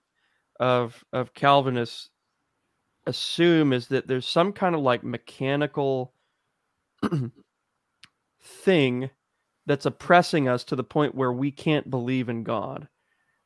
[0.61, 2.11] of of Calvinists
[3.07, 6.15] assume is that there's some kind of like mechanical
[8.43, 9.11] thing
[9.67, 12.89] that's oppressing us to the point where we can't believe in God.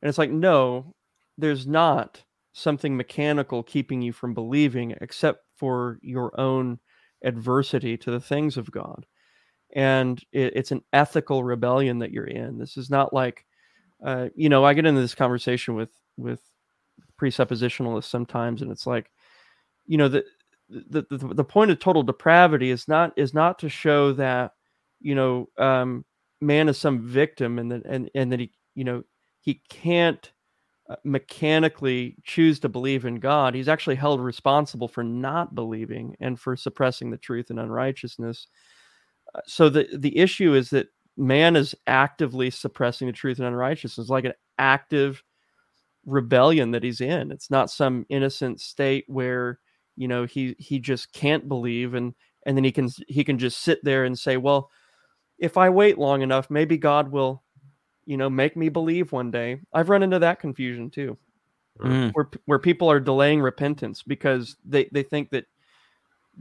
[0.01, 0.93] And it's like, no,
[1.37, 2.23] there's not
[2.53, 6.79] something mechanical keeping you from believing except for your own
[7.23, 9.05] adversity to the things of God.
[9.73, 12.57] And it, it's an ethical rebellion that you're in.
[12.57, 13.45] This is not like,
[14.03, 16.41] uh, you know, I get into this conversation with with
[17.19, 19.11] presuppositionalists sometimes, and it's like,
[19.87, 20.23] you know the,
[20.69, 24.51] the the the point of total depravity is not is not to show that
[24.99, 26.05] you know um,
[26.41, 29.03] man is some victim and that and and that he you know
[29.39, 30.31] he can't
[31.03, 33.53] mechanically choose to believe in God.
[33.53, 38.47] He's actually held responsible for not believing and for suppressing the truth and unrighteousness.
[39.35, 44.09] Uh, so the the issue is that man is actively suppressing the truth and unrighteousness,
[44.09, 45.23] like an active
[46.05, 47.31] rebellion that he's in.
[47.31, 49.59] It's not some innocent state where
[49.97, 52.13] you know he he just can't believe and
[52.45, 54.69] and then he can he can just sit there and say well
[55.39, 57.43] if i wait long enough maybe god will
[58.07, 61.15] you know make me believe one day i've run into that confusion too
[61.79, 62.11] mm.
[62.13, 65.45] where where people are delaying repentance because they they think that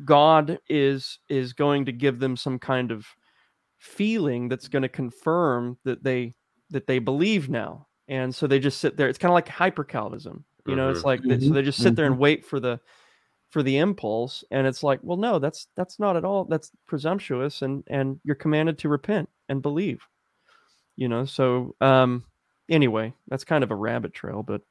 [0.05, 3.05] god is is going to give them some kind of
[3.79, 6.35] feeling that's going to confirm that they
[6.71, 9.85] that they believe now and so they just sit there it's kind of like hyper
[9.85, 10.97] calvinism you know mm-hmm.
[10.97, 11.47] it's like mm-hmm.
[11.47, 12.23] so they just sit there and mm-hmm.
[12.23, 12.81] wait for the
[13.51, 17.63] for the impulse and it's like well no that's that's not at all that's presumptuous
[17.63, 20.07] and and you're commanded to repent and believe
[20.97, 22.25] you know so um
[22.69, 24.63] anyway that's kind of a rabbit trail but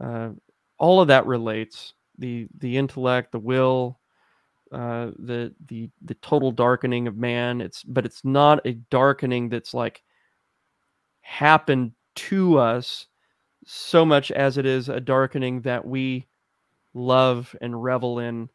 [0.00, 0.30] uh
[0.78, 3.98] all of that relates the the intellect the will
[4.72, 9.74] uh the the the total darkening of man it's but it's not a darkening that's
[9.74, 10.02] like
[11.20, 13.06] happened to us
[13.66, 16.26] so much as it is a darkening that we
[16.94, 18.48] love and revel in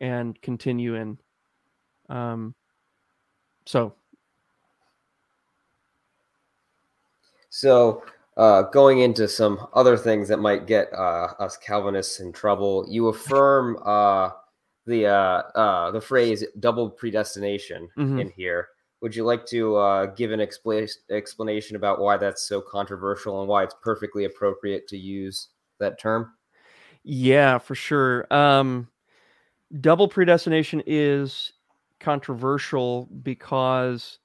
[0.00, 1.18] and continue in.
[2.08, 2.54] Um,
[3.66, 3.94] so.
[7.50, 8.04] So,
[8.36, 13.08] uh, going into some other things that might get uh, us Calvinists in trouble, you
[13.08, 14.30] affirm uh,
[14.86, 18.20] the uh, uh, the phrase "double predestination" Mhm.
[18.20, 18.68] in here.
[19.02, 23.48] Would you like to uh, give an expla- explanation about why that's so controversial and
[23.48, 26.32] why it's perfectly appropriate to use that term?
[27.02, 28.32] Yeah, for sure.
[28.32, 28.88] Um,
[29.80, 31.52] double predestination is
[31.98, 34.18] controversial because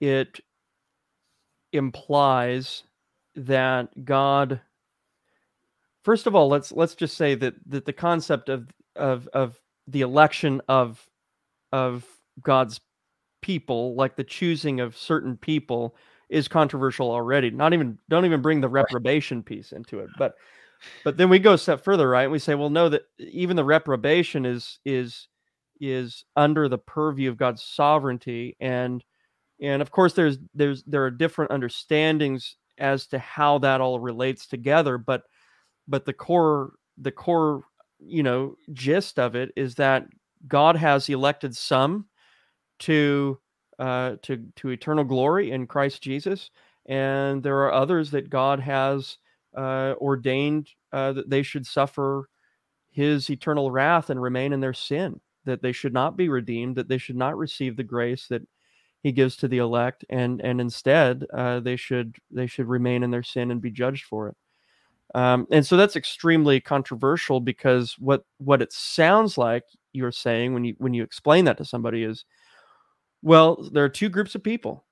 [0.00, 0.40] it
[1.74, 2.84] implies
[3.34, 4.60] that God.
[6.02, 10.02] First of all, let's let's just say that that the concept of of of the
[10.02, 11.06] election of
[11.72, 12.06] of
[12.42, 12.80] God's
[13.42, 15.96] people, like the choosing of certain people,
[16.28, 17.50] is controversial already.
[17.50, 20.34] Not even don't even bring the reprobation piece into it, but
[21.02, 22.24] but then we go a step further, right?
[22.24, 25.28] And we say, well, no, that even the reprobation is is
[25.80, 29.04] is under the purview of God's sovereignty, and
[29.60, 34.46] and of course, there's there's there are different understandings as to how that all relates
[34.46, 35.22] together, but
[35.86, 37.62] but the core the core
[38.00, 40.06] you know gist of it is that
[40.48, 42.06] God has elected some
[42.80, 43.38] to
[43.78, 46.50] uh, to to eternal glory in Christ Jesus,
[46.86, 49.18] and there are others that God has
[49.56, 52.28] uh, ordained uh, that they should suffer
[52.90, 56.88] His eternal wrath and remain in their sin, that they should not be redeemed, that
[56.88, 58.42] they should not receive the grace that
[59.04, 63.10] He gives to the elect, and and instead uh, they should they should remain in
[63.10, 64.36] their sin and be judged for it.
[65.14, 70.64] Um, and so that's extremely controversial because what what it sounds like you're saying when
[70.64, 72.24] you when you explain that to somebody is,
[73.20, 74.86] well, there are two groups of people,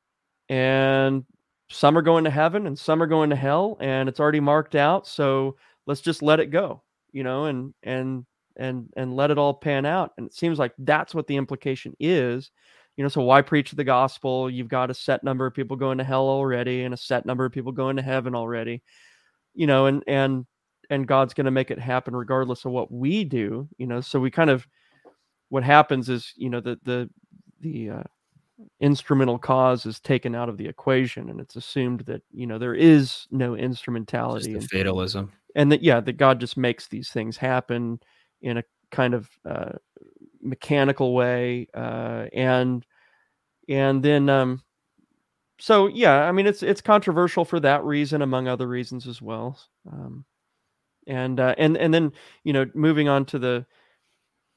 [0.50, 1.24] and
[1.70, 4.74] some are going to heaven and some are going to hell, and it's already marked
[4.74, 5.06] out.
[5.06, 8.26] So let's just let it go, you know, and and
[8.58, 10.12] and and let it all pan out.
[10.18, 12.50] And it seems like that's what the implication is.
[13.02, 14.48] You know, so why preach the gospel?
[14.48, 17.44] You've got a set number of people going to hell already, and a set number
[17.44, 18.80] of people going to heaven already
[19.54, 20.46] you know and and
[20.90, 24.20] and god's going to make it happen regardless of what we do you know so
[24.20, 24.66] we kind of
[25.48, 27.08] what happens is you know the the
[27.60, 28.02] the uh,
[28.80, 32.74] instrumental cause is taken out of the equation and it's assumed that you know there
[32.74, 35.32] is no instrumentality the and, fatalism.
[35.54, 37.98] and that yeah that god just makes these things happen
[38.40, 39.72] in a kind of uh,
[40.42, 42.84] mechanical way uh, and
[43.68, 44.62] and then um
[45.58, 49.58] so yeah i mean it's it's controversial for that reason among other reasons as well
[49.90, 50.24] um
[51.06, 52.12] and uh, and and then
[52.44, 53.66] you know moving on to the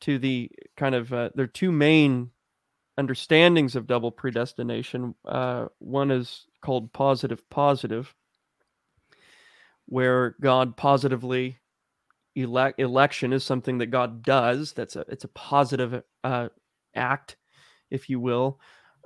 [0.02, 2.30] to the kind of uh, there are two main
[2.98, 8.14] understandings of double predestination uh one is called positive positive
[9.88, 11.58] where god positively
[12.36, 16.48] elect election is something that god does that's a it's a positive uh
[16.96, 17.36] act
[17.92, 18.60] if you will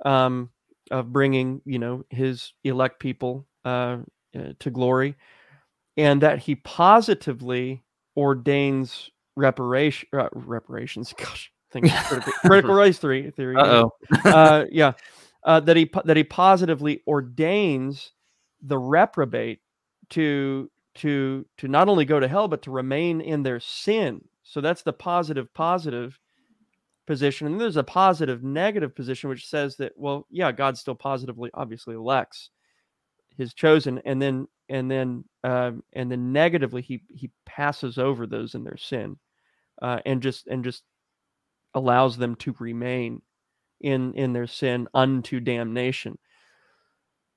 [0.04, 0.50] um
[0.90, 3.98] of bringing you know his elect people uh,
[4.36, 5.16] uh, to glory
[5.96, 7.82] and that he positively
[8.16, 13.92] ordains reparation uh, reparations gosh think critical, critical race theory theory Uh oh.
[14.24, 14.92] uh, yeah
[15.44, 18.12] uh, that he that he positively ordains
[18.62, 19.60] the reprobate
[20.10, 24.60] to to to not only go to hell but to remain in their sin so
[24.60, 26.18] that's the positive positive
[27.10, 31.50] position and there's a positive negative position which says that well yeah god still positively
[31.54, 32.50] obviously elects
[33.36, 38.54] his chosen and then and then um, and then negatively he he passes over those
[38.54, 39.16] in their sin
[39.82, 40.84] uh, and just and just
[41.74, 43.20] allows them to remain
[43.80, 46.16] in in their sin unto damnation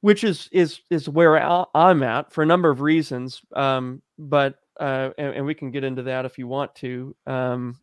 [0.01, 1.35] which is is is where
[1.75, 5.83] i'm at for a number of reasons um but uh and, and we can get
[5.83, 7.75] into that if you want to um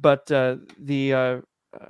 [0.00, 1.40] but uh the uh,
[1.78, 1.86] uh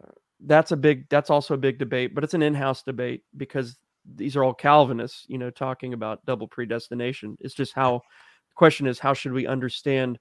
[0.46, 3.76] that's a big that's also a big debate but it's an in-house debate because
[4.16, 8.86] these are all calvinists you know talking about double predestination it's just how the question
[8.86, 10.18] is how should we understand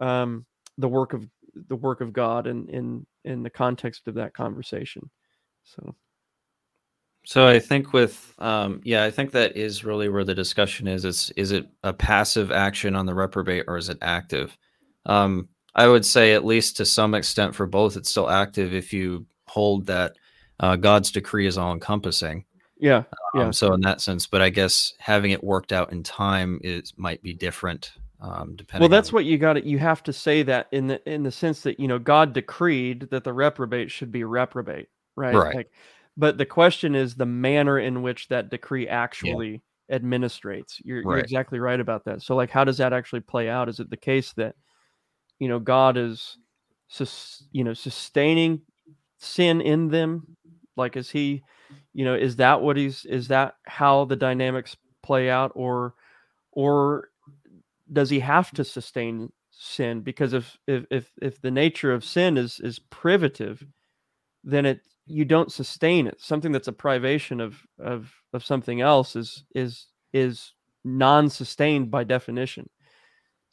[0.00, 0.44] um
[0.78, 1.28] the work of
[1.68, 5.08] the work of god in in in the context of that conversation
[5.62, 5.94] so
[7.24, 11.04] So I think with um yeah, I think that is really where the discussion is.
[11.04, 14.56] It's is it a passive action on the reprobate or is it active?
[15.06, 18.92] Um I would say at least to some extent for both it's still active if
[18.92, 20.16] you hold that
[20.60, 22.44] uh, God's decree is all encompassing.
[22.78, 23.04] yeah
[23.34, 23.42] yeah.
[23.42, 26.92] Um, so in that sense, but I guess having it worked out in time is
[26.96, 30.44] might be different um depending well that's on, what you got you have to say
[30.44, 34.12] that in the in the sense that you know god decreed that the reprobate should
[34.12, 35.34] be reprobate right?
[35.34, 35.54] Right.
[35.54, 35.70] like
[36.16, 40.80] but the question is the manner in which that decree actually administrates.
[40.84, 42.22] You're, you're exactly right about that.
[42.22, 43.68] So like how does that actually play out?
[43.68, 44.54] Is it the case that
[45.38, 46.36] you know god is
[47.52, 48.60] you know sustaining
[49.18, 50.36] sin in them?
[50.76, 51.42] Like is he
[51.92, 55.52] you know is that what he's is that how the dynamics play out?
[55.54, 55.94] Or
[56.52, 57.08] or
[57.92, 60.00] does he have to sustain sin?
[60.00, 63.64] Because if if if, if the nature of sin is is privative
[64.44, 66.20] then it you don't sustain it.
[66.20, 70.52] Something that's a privation of of of something else is is is
[70.84, 72.68] non-sustained by definition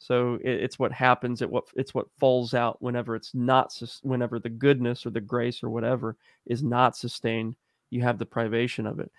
[0.02, 3.72] so it, it's what happens at what it's what falls out whenever it's not
[4.02, 7.54] whenever the goodness or the grace or whatever is not sustained
[7.90, 9.10] you have the privation of it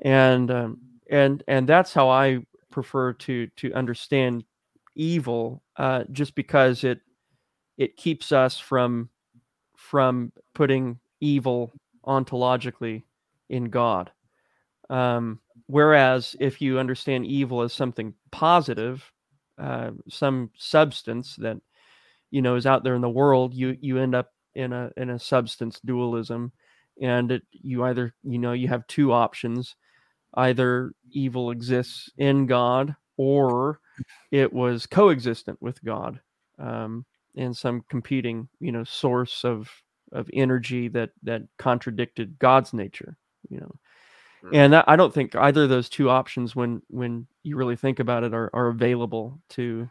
[0.00, 0.78] and um,
[1.10, 2.38] and and that's how i
[2.70, 4.44] prefer to to understand
[4.94, 7.00] evil uh, just because it
[7.78, 9.08] it keeps us from
[9.76, 11.72] from putting evil
[12.06, 13.02] ontologically
[13.48, 14.10] in God.
[14.90, 19.10] Um, whereas if you understand evil as something positive,
[19.58, 21.58] uh, some substance that
[22.30, 25.10] you know is out there in the world, you you end up in a in
[25.10, 26.52] a substance dualism,
[27.00, 29.76] and it, you either you know you have two options:
[30.34, 33.80] either evil exists in God or
[34.30, 36.20] it was coexistent with God
[36.58, 37.04] um,
[37.36, 39.70] and some competing, you know, source of
[40.12, 43.16] of energy that that contradicted God's nature,
[43.48, 43.72] you know.
[44.42, 44.54] Hmm.
[44.54, 48.00] And that, I don't think either of those two options, when when you really think
[48.00, 49.88] about it, are are available to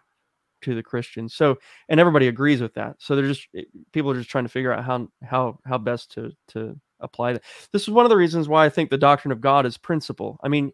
[0.62, 1.34] to the Christians.
[1.34, 1.58] So,
[1.90, 2.96] and everybody agrees with that.
[3.00, 6.12] So they're just eh, people are just trying to figure out how how how best
[6.14, 7.44] to to apply that.
[7.72, 10.40] This is one of the reasons why I think the doctrine of God is principle.
[10.44, 10.72] I mean,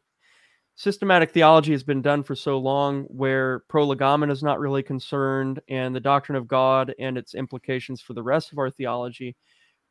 [0.78, 5.94] systematic theology has been done for so long where prolegomena is not really concerned and
[5.94, 9.36] the doctrine of god and its implications for the rest of our theology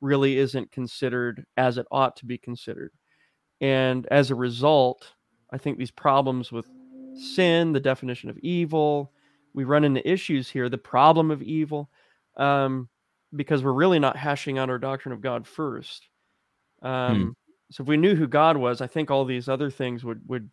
[0.00, 2.92] really isn't considered as it ought to be considered
[3.60, 5.12] and as a result
[5.52, 6.66] i think these problems with
[7.14, 9.12] sin the definition of evil
[9.54, 11.90] we run into issues here the problem of evil
[12.36, 12.88] um,
[13.34, 16.08] because we're really not hashing out our doctrine of god first
[16.82, 17.28] um, hmm.
[17.70, 20.50] so if we knew who god was i think all these other things would would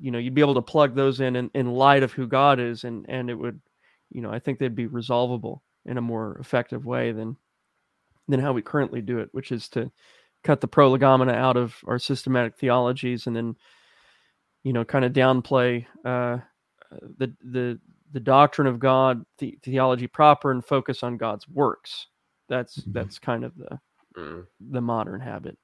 [0.00, 2.58] you know you'd be able to plug those in, in in light of who god
[2.58, 3.60] is and and it would
[4.10, 7.36] you know i think they'd be resolvable in a more effective way than
[8.28, 9.90] than how we currently do it which is to
[10.44, 13.56] cut the prolegomena out of our systematic theologies and then
[14.62, 16.38] you know kind of downplay uh,
[17.18, 17.80] the the
[18.12, 22.06] the doctrine of god the theology proper and focus on god's works
[22.48, 22.92] that's mm-hmm.
[22.92, 23.78] that's kind of the
[24.16, 24.46] mm.
[24.70, 25.58] the modern habit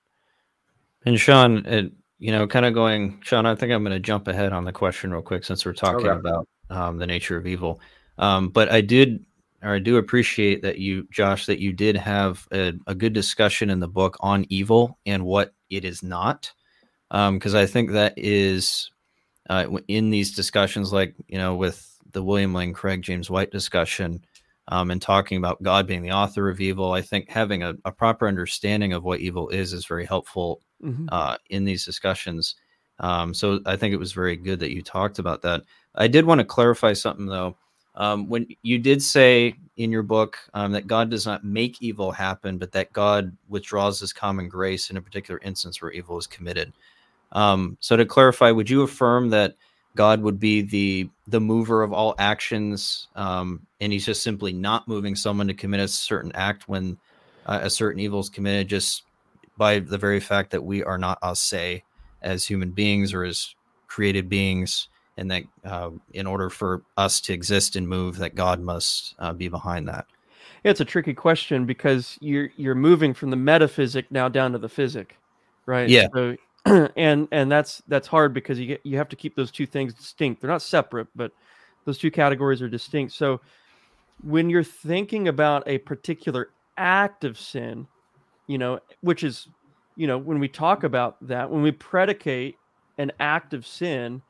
[1.06, 4.28] and sean it, you know, kind of going, Sean, I think I'm going to jump
[4.28, 6.18] ahead on the question real quick since we're talking okay.
[6.20, 7.80] about um, the nature of evil.
[8.18, 9.24] Um, but I did,
[9.62, 13.70] or I do appreciate that you, Josh, that you did have a, a good discussion
[13.70, 16.52] in the book on evil and what it is not.
[17.10, 18.90] Because um, I think that is
[19.48, 24.24] uh, in these discussions, like, you know, with the William Lane Craig James White discussion,
[24.68, 26.92] um, and talking about God being the author of evil.
[26.92, 31.06] I think having a, a proper understanding of what evil is is very helpful mm-hmm.
[31.10, 32.54] uh, in these discussions.
[33.00, 35.62] Um, so I think it was very good that you talked about that.
[35.94, 37.56] I did want to clarify something though.
[37.94, 42.12] Um, when you did say in your book um, that God does not make evil
[42.12, 46.26] happen, but that God withdraws His common grace in a particular instance where evil is
[46.26, 46.72] committed.
[47.32, 49.56] Um, so to clarify, would you affirm that
[49.96, 54.86] God would be the the mover of all actions, um, and He's just simply not
[54.86, 56.96] moving someone to commit a certain act when
[57.46, 59.02] uh, a certain evil is committed, just
[59.56, 61.84] by the very fact that we are not us say
[62.22, 63.54] as human beings or as
[63.88, 64.88] created beings
[65.20, 69.32] and that uh, in order for us to exist and move that god must uh,
[69.32, 70.06] be behind that.
[70.64, 74.58] Yeah, it's a tricky question because you're you're moving from the metaphysic now down to
[74.58, 75.16] the physic
[75.66, 75.88] right?
[75.88, 76.08] Yeah.
[76.12, 76.36] So,
[76.96, 79.94] and and that's that's hard because you get you have to keep those two things
[79.94, 80.40] distinct.
[80.40, 81.32] They're not separate but
[81.84, 83.12] those two categories are distinct.
[83.14, 83.40] So
[84.22, 87.86] when you're thinking about a particular act of sin
[88.50, 89.46] you know, which is,
[89.94, 92.56] you know, when we talk about that, when we predicate
[92.98, 94.22] an act of sin,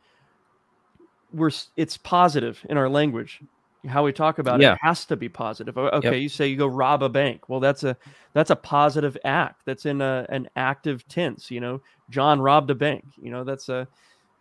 [1.33, 3.41] we're it's positive in our language.
[3.89, 4.74] How we talk about yeah.
[4.74, 5.78] it has to be positive.
[5.78, 6.20] Okay, yep.
[6.20, 7.49] you say you go rob a bank.
[7.49, 7.97] Well, that's a
[8.35, 9.62] that's a positive act.
[9.64, 11.51] That's in a, an active tense.
[11.51, 13.05] You know, John robbed a bank.
[13.16, 13.89] You know, that's a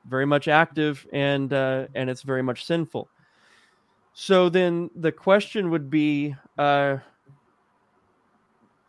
[0.08, 3.10] very much active and uh, and it's very much sinful.
[4.14, 6.98] So then the question would be, uh,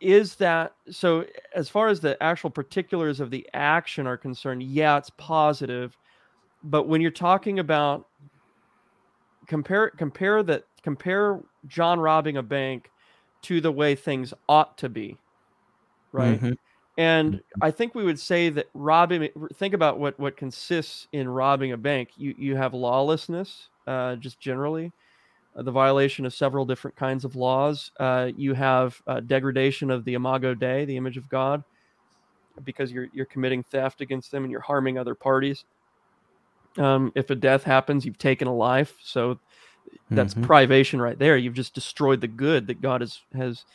[0.01, 1.25] is that so
[1.55, 5.95] as far as the actual particulars of the action are concerned yeah it's positive
[6.63, 8.07] but when you're talking about
[9.47, 12.89] compare compare that compare john robbing a bank
[13.41, 15.17] to the way things ought to be
[16.11, 16.53] right mm-hmm.
[16.97, 21.71] and i think we would say that robbing think about what what consists in robbing
[21.71, 24.91] a bank you you have lawlessness uh, just generally
[25.55, 27.91] uh, the violation of several different kinds of laws.
[27.99, 31.63] Uh, you have uh, degradation of the imago Dei, the image of God,
[32.63, 35.65] because you're you're committing theft against them and you're harming other parties.
[36.77, 39.39] Um, if a death happens, you've taken a life, so
[40.11, 40.43] that's Mhm.
[40.43, 41.37] privation right there.
[41.37, 43.65] You've just destroyed the good that God has has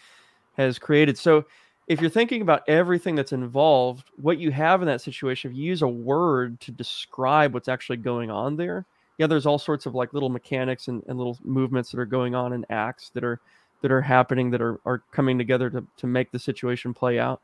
[0.55, 1.19] has created.
[1.19, 1.45] So
[1.89, 5.65] if you're thinking about everything that's involved, what you have in that situation, if you
[5.65, 8.87] use a word to describe what's actually going on there,
[9.19, 12.35] yeah, there's all sorts of like little mechanics and, and little movements that are going
[12.35, 13.41] on in acts that are
[13.83, 17.41] that are happening that are, are coming together to, to make the situation play out.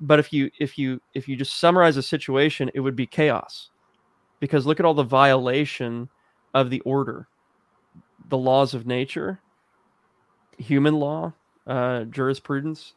[0.00, 3.70] But if you if you if you just summarize a situation, it would be chaos.
[4.40, 6.08] Because look at all the violation
[6.54, 7.28] of the order,
[8.28, 9.40] the laws of nature,
[10.58, 11.32] human law,
[11.66, 12.94] uh, jurisprudence.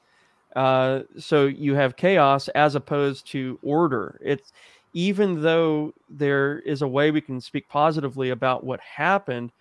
[0.55, 4.19] Uh, so you have chaos as opposed to order.
[4.23, 4.51] It's
[4.93, 9.53] even though there is a way we can speak positively about what happened,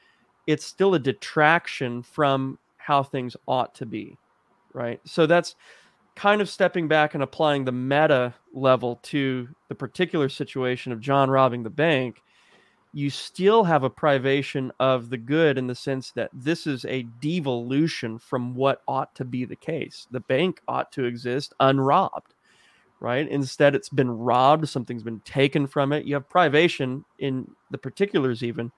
[0.47, 4.19] it's still a detraction from how things ought to be,
[4.75, 5.01] right?
[5.05, 5.55] So that's
[6.17, 11.31] kind of stepping back and applying the meta level to the particular situation of John
[11.31, 12.23] robbing the bank
[12.93, 17.03] you still have a privation of the good in the sense that this is a
[17.21, 20.09] devolution from what ought to be the case.
[20.11, 22.35] The bank ought to exist unrobbed,
[22.99, 23.29] right?
[23.29, 26.05] Instead, it's been robbed, something's been taken from it.
[26.05, 28.73] You have privation in the particulars, even.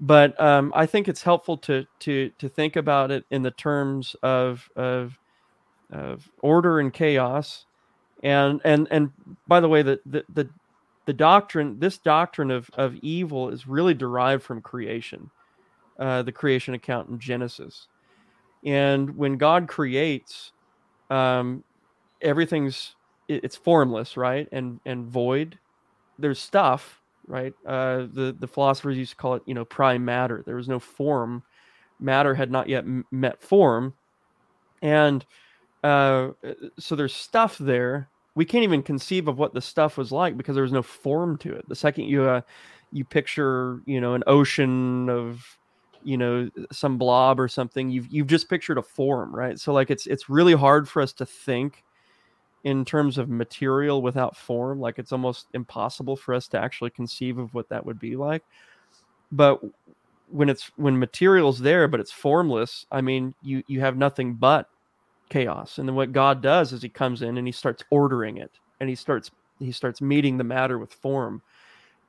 [0.00, 4.14] But um, I think it's helpful to to to think about it in the terms
[4.22, 5.18] of of
[5.90, 7.66] of order and chaos,
[8.22, 9.10] and and and
[9.46, 10.48] by the way, the the, the
[11.06, 15.30] the doctrine, this doctrine of, of evil is really derived from creation,
[15.98, 17.86] uh, the creation account in Genesis.
[18.64, 20.52] And when God creates,
[21.08, 21.62] um,
[22.20, 22.96] everything's
[23.28, 25.58] it, it's formless, right, and and void.
[26.18, 27.54] There's stuff, right.
[27.64, 30.42] Uh, the the philosophers used to call it, you know, prime matter.
[30.44, 31.44] There was no form.
[32.00, 33.94] Matter had not yet m- met form,
[34.82, 35.24] and
[35.82, 36.30] uh,
[36.78, 40.54] so there's stuff there we can't even conceive of what the stuff was like because
[40.54, 41.66] there was no form to it.
[41.68, 42.42] The second you uh,
[42.92, 45.58] you picture, you know, an ocean of,
[46.04, 49.58] you know, some blob or something, you've you've just pictured a form, right?
[49.58, 51.82] So like it's it's really hard for us to think
[52.62, 54.80] in terms of material without form.
[54.80, 58.44] Like it's almost impossible for us to actually conceive of what that would be like.
[59.32, 59.60] But
[60.28, 64.68] when it's when material's there but it's formless, I mean, you you have nothing but
[65.28, 65.78] chaos.
[65.78, 68.88] And then what God does is he comes in and he starts ordering it and
[68.88, 71.42] he starts he starts meeting the matter with form.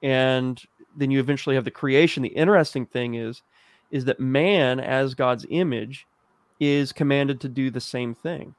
[0.03, 0.61] And
[0.95, 2.24] then you eventually have the creation.
[2.24, 3.41] The interesting thing is
[3.89, 6.05] is that man as God's image
[6.59, 8.55] is commanded to do the same thing.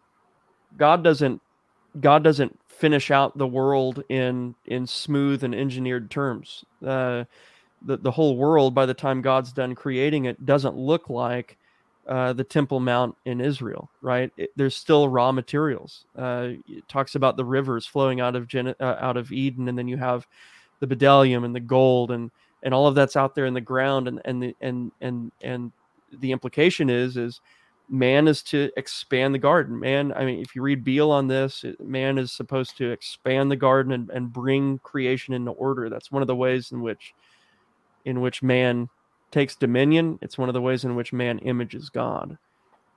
[0.77, 1.41] God doesn't
[2.01, 6.65] God doesn't finish out the world in in smooth and engineered terms.
[6.85, 7.25] Uh,
[7.83, 11.59] the the whole world by the time God's done creating it doesn't look like
[12.09, 14.33] uh, the Temple Mount in Israel, right?
[14.37, 16.07] It, there's still raw materials.
[16.17, 19.77] Uh, it talks about the rivers flowing out of Gen- uh, out of Eden, and
[19.77, 20.27] then you have
[20.81, 22.31] the bdellium and the gold, and
[22.63, 25.71] and all of that's out there in the ground, and and the, and and and
[26.21, 27.41] the implication is is
[27.91, 29.79] man is to expand the garden.
[29.79, 33.57] Man, I mean, if you read Beale on this, man is supposed to expand the
[33.57, 35.89] garden and, and bring creation into order.
[35.89, 37.15] That's one of the ways in which
[38.05, 38.89] in which man
[39.31, 42.39] takes dominion, it's one of the ways in which man images God.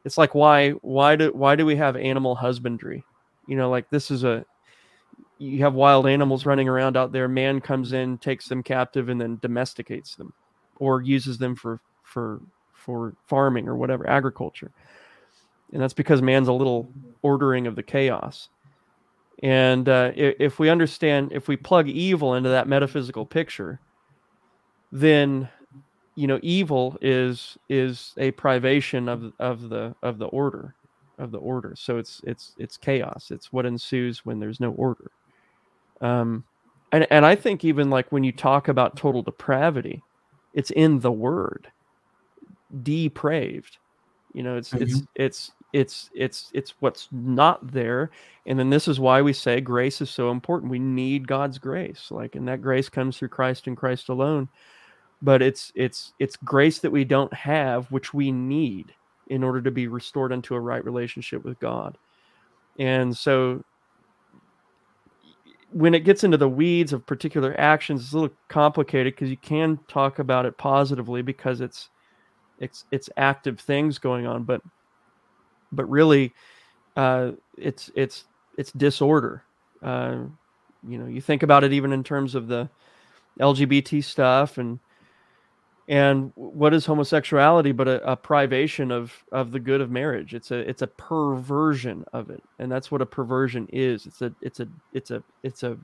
[0.04, 3.04] It's like why why do why do we have animal husbandry?
[3.48, 4.46] You know, like this is a
[5.38, 7.28] you have wild animals running around out there.
[7.28, 10.34] Man comes in, takes them captive, and then domesticates them,
[10.78, 12.42] or uses them for for
[12.74, 14.72] for farming or whatever agriculture.
[15.72, 18.50] And that's because man's a little ordering of the chaos.
[19.44, 23.80] And uh, if we understand, if we plug evil into that metaphysical picture,
[24.92, 25.50] then
[26.16, 30.76] you know evil is is a privation of of the of the order
[31.18, 31.74] of the order.
[31.76, 33.32] So it's it's it's chaos.
[33.32, 35.12] It's what ensues when there's no order.
[36.01, 36.43] Um
[36.91, 40.03] and and i think even like when you talk about total depravity
[40.53, 41.72] it's in the word.
[42.84, 43.78] Depraved.
[44.34, 44.84] You know it's mm-hmm.
[44.84, 48.12] it's it's it's it's it's what's not there.
[48.45, 50.72] And then this is why we say grace is so important.
[50.72, 52.07] We need god's grace.
[52.09, 54.49] Like and that grace comes through christ and christ alone
[55.22, 58.94] but it's it's it's grace that we don't have which we need
[59.28, 61.98] in order to be restored into a right relationship with god.
[62.80, 63.64] And so
[65.72, 69.38] when it gets into the weeds of particular actions it's a little complicated because you
[69.38, 71.90] can talk about it positively because it's
[72.60, 74.62] it's it's active things going on but
[75.72, 76.34] but really
[76.98, 78.26] uh it's it's
[78.58, 79.44] it's disorder.
[79.82, 80.24] Uh
[80.88, 82.70] you know you think about it even in terms of the
[83.40, 84.80] lgbt stuff and
[85.88, 90.52] and what is homosexuality but a, a, privation of of the good of marriage it's
[90.52, 94.60] a it's a perversion of it and that's what a perversion is it's a it's
[94.60, 95.78] a it's a it's a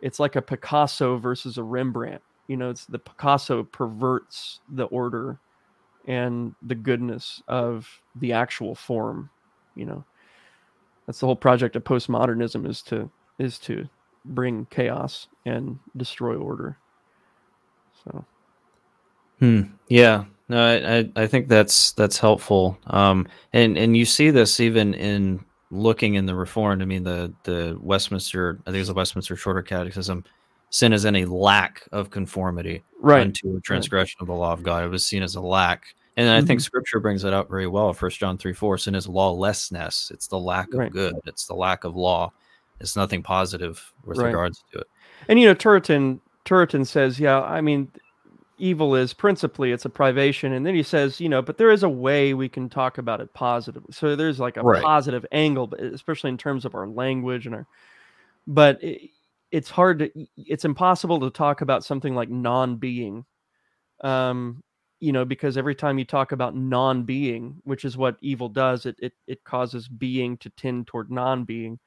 [0.00, 5.38] it's like a picasso versus a rembrandt You know, it's the Picasso perverts the order
[6.06, 9.30] and the goodness of the actual form.
[9.74, 10.04] You know,
[11.06, 13.88] that's the whole project of postmodernism is to is to
[14.26, 16.76] bring chaos and destroy order.
[18.04, 18.24] So,
[19.44, 19.72] hmm.
[19.88, 22.78] yeah, no, I, I think that's that's helpful.
[22.86, 26.82] Um, and and you see this even in looking in the Reformed.
[26.82, 30.24] I mean, the the Westminster, I think it's the Westminster Shorter Catechism.
[30.70, 33.22] Sin is any lack of conformity right.
[33.22, 34.84] unto a transgression of the law of God.
[34.84, 35.84] It was seen as a lack.
[36.16, 36.46] And I mm-hmm.
[36.46, 37.92] think scripture brings it out very well.
[37.92, 40.10] First John 3 4, sin is lawlessness.
[40.12, 40.92] It's the lack of right.
[40.92, 41.14] good.
[41.26, 42.32] It's the lack of law.
[42.80, 44.26] It's nothing positive with right.
[44.26, 44.86] regards to it.
[45.28, 47.90] And you know, Turretin Turretin says, yeah, I mean,
[48.58, 51.82] evil is principally it's a privation, and then he says, you know, but there is
[51.82, 53.92] a way we can talk about it positively.
[53.92, 54.82] So there's like a right.
[54.82, 57.66] positive angle, especially in terms of our language and our.
[58.46, 59.10] But it,
[59.50, 63.24] it's hard to, it's impossible to talk about something like non-being,
[64.02, 64.62] um,
[65.00, 68.96] you know, because every time you talk about non-being, which is what evil does, it
[68.98, 71.78] it it causes being to tend toward non-being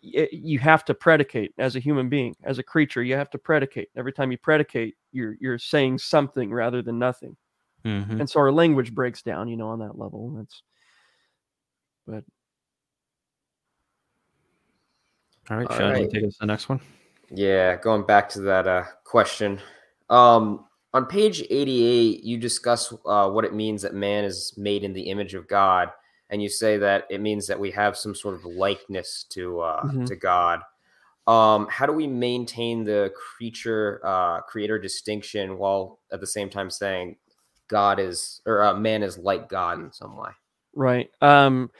[0.00, 3.88] you have to predicate as a human being as a creature you have to predicate.
[3.96, 7.36] Every time you predicate you're you're saying something rather than nothing.
[7.84, 8.20] Mm-hmm.
[8.20, 10.62] and so our language breaks down you know on that level that's
[12.04, 12.24] but
[15.48, 16.10] all right Sean, right.
[16.10, 16.80] take us to the next one?
[17.30, 19.60] Yeah going back to that uh, question.
[20.10, 20.64] Um
[20.94, 25.02] on page 88 you discuss uh, what it means that man is made in the
[25.02, 25.90] image of god
[26.30, 29.82] and you say that it means that we have some sort of likeness to uh,
[29.84, 30.04] mm-hmm.
[30.04, 30.60] to God.
[31.26, 36.70] Um, how do we maintain the creature uh, creator distinction while at the same time
[36.70, 37.16] saying
[37.68, 40.30] God is or uh, man is like God in some way?
[40.74, 41.10] Right.
[41.20, 41.70] Um,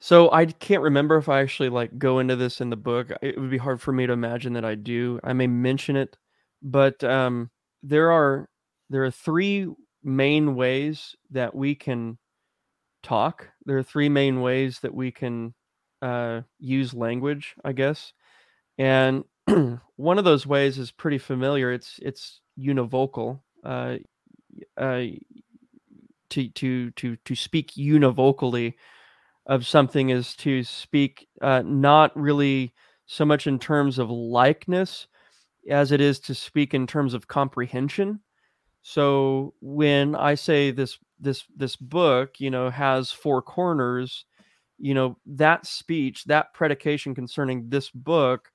[0.00, 3.10] so I can't remember if I actually like go into this in the book.
[3.20, 5.20] It would be hard for me to imagine that I do.
[5.24, 6.16] I may mention it,
[6.62, 7.50] but um,
[7.82, 8.48] there are
[8.90, 9.68] there are three
[10.02, 12.18] main ways that we can
[13.08, 13.48] talk.
[13.64, 15.54] There are three main ways that we can
[16.02, 18.12] uh, use language, I guess.
[18.76, 19.24] And
[19.96, 21.72] one of those ways is pretty familiar.
[21.72, 23.40] It's it's univocal.
[23.64, 23.96] Uh,
[24.76, 25.04] uh,
[26.30, 28.74] to to to to speak univocally
[29.46, 32.74] of something is to speak uh, not really
[33.06, 35.06] so much in terms of likeness
[35.70, 38.20] as it is to speak in terms of comprehension.
[38.82, 44.24] So when I say this this this book you know has four corners
[44.78, 48.50] you know that speech that predication concerning this book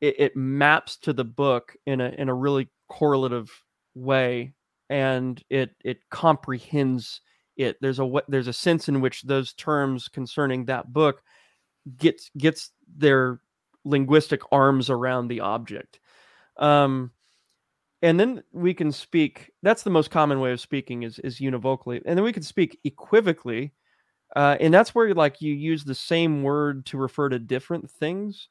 [0.00, 3.50] it, it, maps to the book in a in a really correlative
[3.94, 4.52] way
[4.90, 7.20] and it it comprehends
[7.56, 7.76] it.
[7.80, 11.22] There's a there's a sense in which those terms concerning that book
[11.96, 13.40] gets gets their
[13.84, 16.00] linguistic arms around the object.
[16.58, 17.10] Um
[18.02, 22.02] and then we can speak that's the most common way of speaking is is univocally.
[22.04, 23.72] And then we can speak equivocally
[24.34, 28.48] uh, and that's where like you use the same word to refer to different things.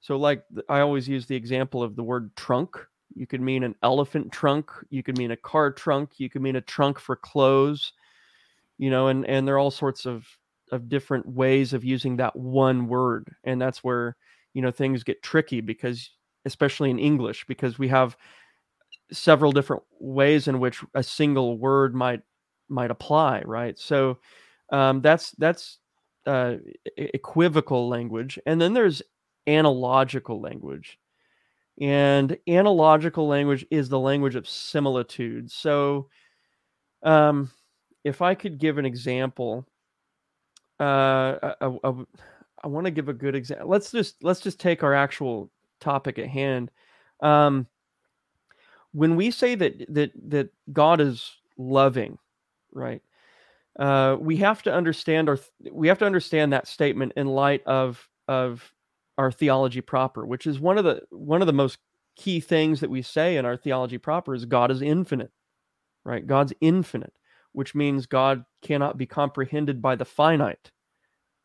[0.00, 2.76] So like i always use the example of the word trunk.
[3.14, 4.70] You could mean an elephant trunk.
[4.88, 6.12] You could mean a car trunk.
[6.18, 7.92] You could mean a trunk for clothes.
[8.78, 10.26] You know and and there are all sorts of
[10.72, 13.34] of different ways of using that one word.
[13.44, 14.16] And that's where
[14.54, 16.10] you know things get tricky because
[16.46, 18.16] especially in english because we have
[19.12, 22.22] several different ways in which a single word might
[22.68, 23.78] might apply right?
[23.78, 24.18] So
[24.70, 25.78] um, that's that's
[26.26, 26.56] uh,
[26.96, 29.02] equivocal language and then there's
[29.46, 30.98] analogical language.
[31.80, 35.50] And analogical language is the language of similitude.
[35.50, 36.08] So
[37.02, 37.50] um,
[38.04, 39.66] if i could give an example
[40.78, 41.92] uh, I, I,
[42.64, 45.50] I want to give a good example let's just let's just take our actual
[45.80, 46.70] topic at hand.
[47.20, 47.66] Um,
[48.92, 52.18] when we say that that that God is loving,
[52.72, 53.02] right?
[53.78, 55.38] Uh, we have to understand our
[55.70, 58.72] we have to understand that statement in light of of
[59.18, 61.78] our theology proper, which is one of the one of the most
[62.16, 65.30] key things that we say in our theology proper is God is infinite,
[66.04, 66.26] right?
[66.26, 67.12] God's infinite,
[67.52, 70.70] which means God cannot be comprehended by the finite.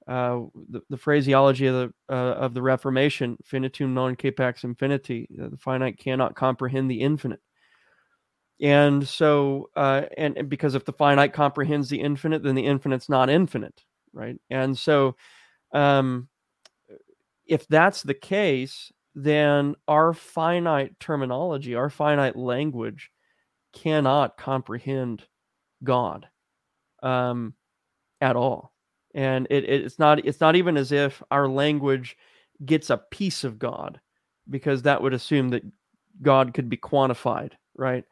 [0.08, 5.50] Uh, the, the, phraseology of the uh, of the Reformation, finitum non capax infiniti, uh,
[5.50, 7.42] the finite cannot comprehend the infinite.
[8.62, 13.10] And so, uh, and, and because if the finite comprehends the infinite, then the infinite's
[13.10, 13.82] not infinite,
[14.14, 14.38] right?
[14.52, 15.16] And so,
[15.74, 16.30] um,
[17.48, 23.10] if that's the case, then our finite terminology, our finite language,
[23.74, 25.24] cannot comprehend
[25.84, 26.28] God
[27.02, 27.56] um,
[28.22, 28.75] at all
[29.16, 32.16] and it, it's not it's not even as if our language
[32.66, 34.00] gets a piece of god
[34.50, 35.64] because that would assume that
[36.22, 38.04] God could be quantified, right?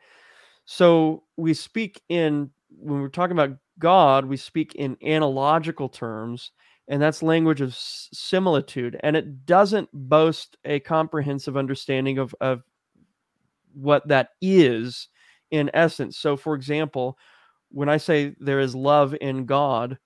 [0.65, 6.51] So we speak in when we're talking about God, we speak in analogical terms,
[6.87, 12.63] and that's language of similitude, and it doesn't boast a comprehensive understanding of of
[13.73, 15.07] what that is
[15.51, 16.17] in essence.
[16.17, 17.17] So, for example,
[17.69, 19.97] when I say there is love in God,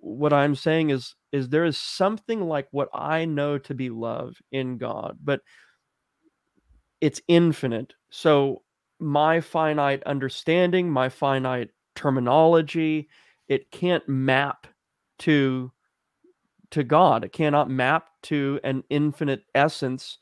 [0.00, 4.36] what I'm saying is is there is something like what I know to be love
[4.52, 5.40] in God, but
[7.00, 7.94] it's infinite.
[8.10, 8.62] So
[8.98, 13.08] my finite understanding, my finite terminology,
[13.48, 14.66] it can't map
[15.20, 15.70] to
[16.70, 17.24] to God.
[17.24, 20.18] It cannot map to an infinite essence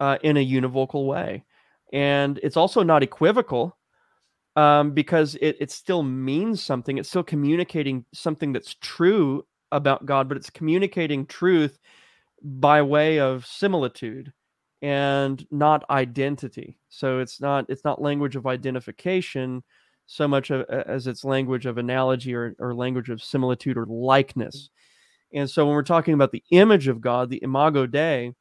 [0.00, 1.44] uh, in a univocal way,
[1.92, 3.76] and it's also not equivocal
[4.56, 6.98] um, because it, it still means something.
[6.98, 11.78] It's still communicating something that's true about God, but it's communicating truth
[12.42, 14.32] by way of similitude
[14.82, 16.78] and not identity.
[16.88, 19.62] So it's not it's not language of identification
[20.06, 24.68] so much as it's language of analogy or, or language of similitude or likeness.
[25.32, 28.34] And so when we're talking about the image of God, the imago Dei,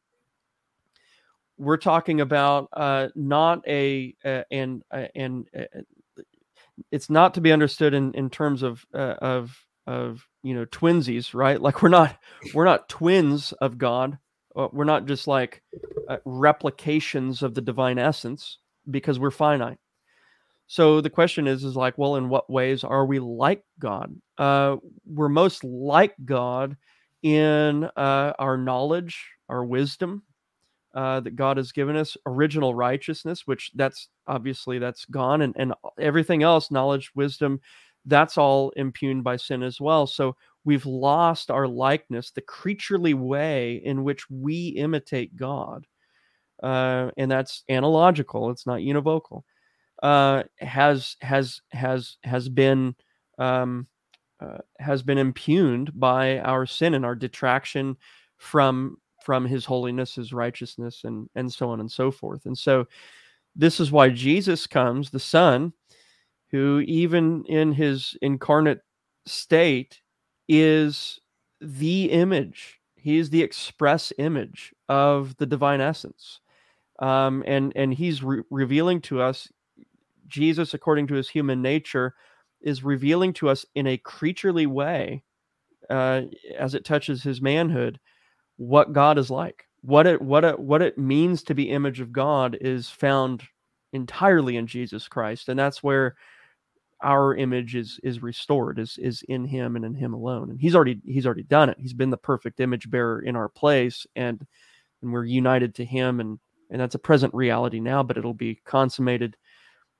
[1.58, 5.80] we're talking about uh, not a uh, and uh, and uh,
[6.92, 9.58] it's not to be understood in in terms of uh, of
[9.88, 11.62] of you know twinsies, right?
[11.62, 12.18] Like we're not
[12.54, 14.18] we're not twins of God.
[14.56, 15.64] Uh, we're not just like
[16.08, 18.60] uh, replications of the divine essence
[18.90, 19.80] because we're finite.
[20.68, 24.16] So the question is, is like, well, in what ways are we like God?
[24.38, 26.78] Uh, we're most like God
[27.22, 30.24] in uh, our knowledge, our wisdom,
[30.94, 35.74] uh, that God has given us, original righteousness, which that's obviously that's gone, and and
[36.00, 37.60] everything else, knowledge, wisdom,
[38.06, 40.06] that's all impugned by sin as well.
[40.06, 40.36] So
[40.66, 45.88] we've lost our likeness, the creaturely way in which we imitate God,
[46.62, 48.52] uh, and that's analogical.
[48.52, 49.44] It's not univocal.
[50.02, 52.96] Uh, has has has has been
[53.40, 53.88] um,
[54.40, 57.96] uh, has been impugned by our sin and our detraction
[58.38, 62.46] from from his holiness, his righteousness, and and so on and so forth.
[62.46, 62.86] And so
[63.56, 65.74] this is why Jesus comes, the Son,
[66.52, 68.82] who even in his incarnate
[69.26, 70.02] state
[70.48, 71.20] is
[71.62, 72.80] the image.
[72.96, 76.40] He is the express image of the divine essence.
[77.00, 79.50] Um, and and he's re- revealing to us
[80.28, 82.16] Jesus, according to his human nature,
[82.62, 85.24] is revealing to us in a creaturely way,
[85.90, 86.22] uh,
[86.58, 88.00] as it touches his manhood,
[88.58, 89.66] what God is like.
[89.82, 93.44] What it what it what it means to be image of God is found
[93.92, 96.16] entirely in Jesus Christ, and that's where
[97.02, 100.50] our image is is restored is is in him and in him alone.
[100.50, 101.78] And he's already he's already done it.
[101.80, 104.46] He's been the perfect image bearer in our place and
[105.02, 106.40] and we're united to him and
[106.70, 109.36] and that's a present reality now but it'll be consummated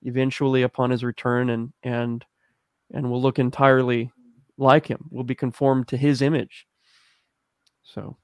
[0.04, 2.26] eventually upon his return and and
[2.94, 4.12] and we'll look entirely
[4.58, 5.06] like him.
[5.10, 6.68] We'll be conformed to his image.
[7.84, 8.18] So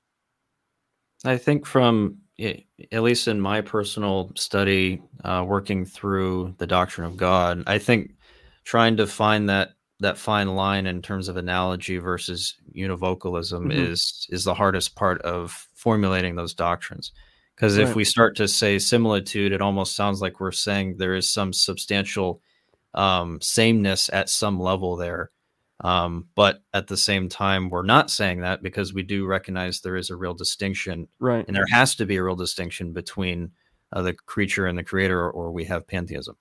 [1.26, 7.18] I think from at least in my personal study, uh, working through the doctrine of
[7.18, 8.16] God, I think
[8.64, 13.92] trying to find that that fine line in terms of analogy versus univocalism mm-hmm.
[13.92, 17.12] is is the hardest part of formulating those doctrines.
[17.56, 17.88] Because right.
[17.88, 21.52] if we start to say similitude, it almost sounds like we're saying there is some
[21.52, 22.42] substantial
[22.94, 25.32] um, sameness at some level there.
[25.82, 29.96] Um, but at the same time, we're not saying that because we do recognize there
[29.96, 31.46] is a real distinction, right?
[31.48, 33.52] And there has to be a real distinction between
[33.94, 36.36] uh, the creature and the creator, or, or we have pantheism.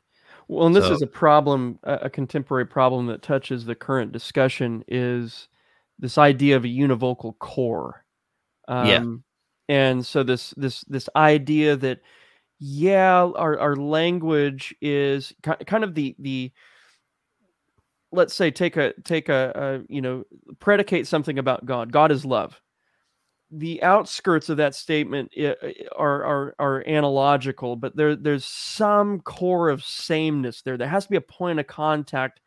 [0.49, 4.82] Well, and this so, is a problem, a contemporary problem that touches the current discussion
[4.89, 5.49] is
[5.99, 8.05] this idea of a univocal core.
[8.66, 9.05] Um, yeah.
[9.68, 12.01] And so this this this idea that
[12.59, 16.51] yeah, our our language is kind of the the
[18.13, 20.25] let's say take a take a, a, you know
[20.61, 21.93] predicate something about god.
[21.93, 22.61] God is love.
[23.51, 25.33] The outskirts of that statement
[25.97, 30.77] are are are analogical but there there's some core of sameness there.
[30.77, 32.41] There has to be a point of contact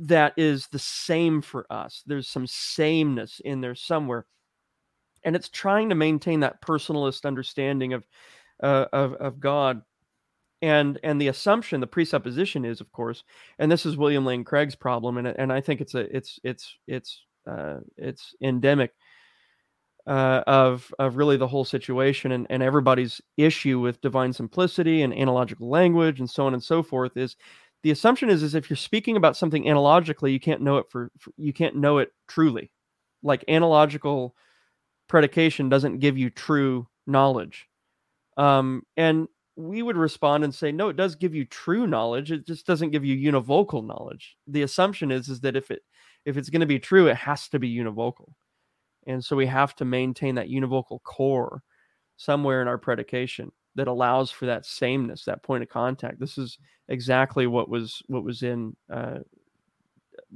[0.00, 2.02] that is the same for us.
[2.06, 4.26] There's some sameness in there somewhere.
[5.24, 8.06] And it's trying to maintain that personalist understanding of
[8.62, 9.82] uh, of of god
[10.62, 13.24] and and the assumption the presupposition is of course
[13.58, 16.76] and this is william lane craig's problem and and i think it's a it's it's
[16.86, 18.92] it's uh, it's endemic
[20.06, 25.12] uh, of of really the whole situation and, and everybody's issue with divine simplicity and
[25.12, 27.36] analogical language and so on and so forth is
[27.82, 31.10] the assumption is is if you're speaking about something analogically you can't know it for,
[31.18, 32.70] for you can't know it truly.
[33.22, 34.34] Like analogical
[35.08, 37.68] predication doesn't give you true knowledge.
[38.36, 42.32] Um, and we would respond and say, no, it does give you true knowledge.
[42.32, 44.36] It just doesn't give you univocal knowledge.
[44.46, 45.82] The assumption is is that if it
[46.24, 48.32] if it's going to be true, it has to be univocal,
[49.06, 51.62] and so we have to maintain that univocal core
[52.16, 56.20] somewhere in our predication that allows for that sameness, that point of contact.
[56.20, 59.18] This is exactly what was what was in uh,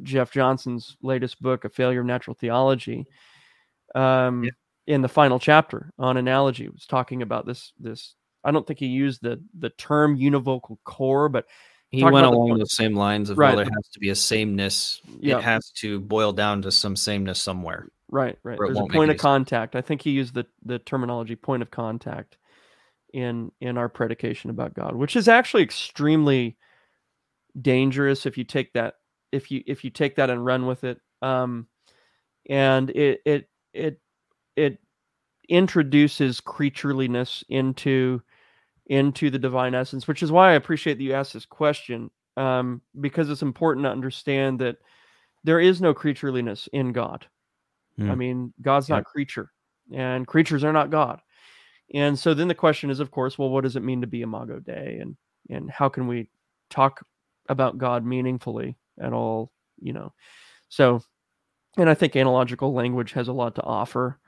[0.03, 3.07] Jeff Johnson's latest book, A Failure of Natural Theology.
[3.95, 4.51] Um, yeah.
[4.89, 8.15] In the final chapter on analogy, was talking about this this
[8.47, 11.47] I don't think he used the the term univocal core, but
[11.91, 13.49] he went along the, the, same lines of right.
[13.55, 15.01] well, there has to be a sameness.
[15.21, 15.39] Yeah.
[15.39, 17.89] It has to boil down to some sameness somewhere.
[18.09, 18.59] Right, right.
[18.59, 19.75] There's a point of contact.
[19.75, 22.39] I think he used the the terminology point of contact
[23.13, 26.57] in in our predication about God, which is actually extremely
[27.61, 28.95] dangerous if you take that
[29.33, 31.01] if you if you take that and run with it.
[31.21, 31.67] Um,
[32.49, 34.01] and it it it
[34.55, 34.79] it
[35.49, 38.23] introduces creatureliness into
[38.87, 42.81] into the divine essence, which is why I appreciate that you asked this question, um,
[43.01, 44.77] because it's important to understand that
[45.45, 47.27] there is no creatureliness in God.
[47.99, 48.09] Mm.
[48.09, 48.19] I hmm.
[48.19, 49.51] mean, God's not creature,
[49.93, 51.21] and creatures are not God.
[51.95, 54.23] And so then the question is, of course, well, what does it mean to be
[54.23, 55.17] Imago Dei, and
[55.49, 56.29] and how can we
[56.69, 57.05] talk
[57.49, 59.53] about God meaningfully at all?
[59.81, 60.13] You know,
[60.69, 61.03] so,
[61.77, 64.19] and I think analogical language has a lot to offer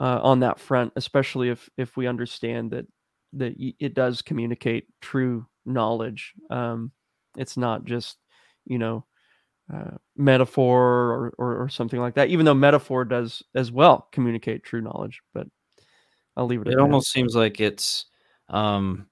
[0.00, 2.86] uh, on that front, especially if if we understand that
[3.34, 6.34] that it does communicate true knowledge.
[6.50, 6.92] Um,
[7.36, 8.18] it's not just,
[8.64, 9.04] you know,
[9.72, 12.28] uh, metaphor or, or, or something like that.
[12.28, 15.46] Even though metaphor does as well communicate true knowledge, but
[16.36, 16.68] I'll leave it.
[16.68, 18.06] It almost seems like it's,
[18.48, 19.06] um,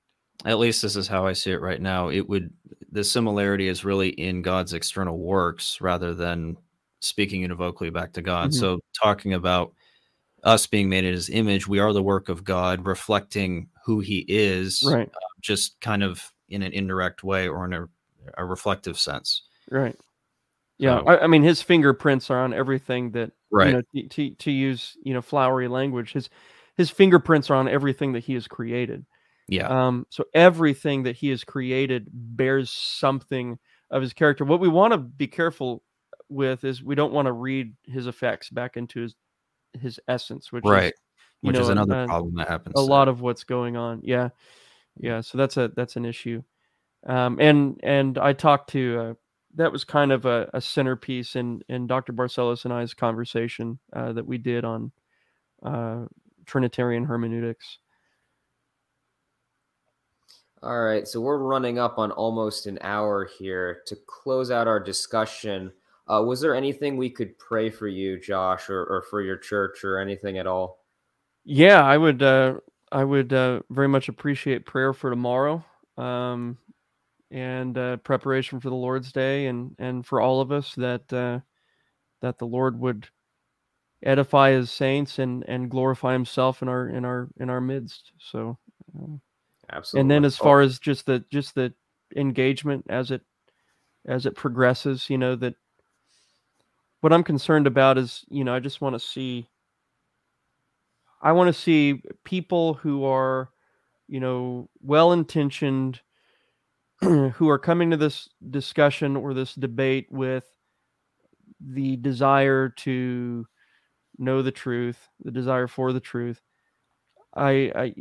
[0.44, 2.08] at least this is how I see it right now.
[2.08, 2.50] It would
[2.92, 6.56] the similarity is really in God's external works rather than
[7.00, 8.50] speaking univocally back to God.
[8.50, 8.58] Mm-hmm.
[8.58, 9.72] So talking about
[10.42, 14.24] us being made in his image, we are the work of God, reflecting who he
[14.28, 15.08] is, right?
[15.08, 17.88] Uh, just kind of in an indirect way or in a,
[18.38, 19.98] a reflective sense, right?
[20.78, 23.66] Yeah, I, I, mean, his fingerprints are on everything that, right?
[23.66, 26.30] You know, to, to use you know flowery language, his
[26.76, 29.04] his fingerprints are on everything that he has created.
[29.48, 29.66] Yeah.
[29.66, 30.06] Um.
[30.10, 33.58] So everything that he has created bears something
[33.90, 34.44] of his character.
[34.44, 35.82] What we want to be careful
[36.28, 39.16] with is we don't want to read his effects back into his
[39.80, 40.84] his essence, which right.
[40.84, 41.00] is
[41.42, 42.74] which know, is another problem that happens.
[42.76, 44.00] A lot of what's going on.
[44.02, 44.30] Yeah,
[44.98, 45.20] yeah.
[45.20, 46.42] So that's a that's an issue.
[47.06, 49.14] Um, and and I talked to uh,
[49.54, 52.12] that was kind of a, a, centerpiece in in Dr.
[52.12, 54.92] Barcellos and I's conversation uh, that we did on
[55.62, 56.04] uh,
[56.46, 57.78] Trinitarian hermeneutics.
[60.62, 64.78] All right, so we're running up on almost an hour here to close out our
[64.78, 65.72] discussion.
[66.06, 69.84] Uh, was there anything we could pray for you, Josh, or, or for your church,
[69.84, 70.79] or anything at all?
[71.52, 72.22] Yeah, I would.
[72.22, 72.58] Uh,
[72.92, 75.64] I would uh, very much appreciate prayer for tomorrow,
[75.98, 76.56] um,
[77.32, 81.40] and uh, preparation for the Lord's Day, and and for all of us that uh,
[82.22, 83.08] that the Lord would
[84.04, 88.12] edify His saints and and glorify Himself in our in our in our midst.
[88.20, 88.56] So,
[88.96, 89.20] um,
[89.72, 90.02] absolutely.
[90.02, 91.74] And then as far as just the just the
[92.14, 93.22] engagement as it
[94.06, 95.56] as it progresses, you know that
[97.00, 99.48] what I'm concerned about is, you know, I just want to see
[101.20, 103.50] I want to see people who are,
[104.08, 106.00] you know, well intentioned,
[107.00, 110.44] who are coming to this discussion or this debate with
[111.60, 113.46] the desire to
[114.18, 116.40] know the truth, the desire for the truth.
[117.34, 117.94] I, I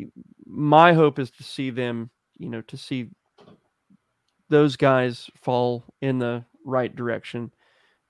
[0.46, 3.10] my hope is to see them, you know, to see
[4.50, 7.52] those guys fall in the right direction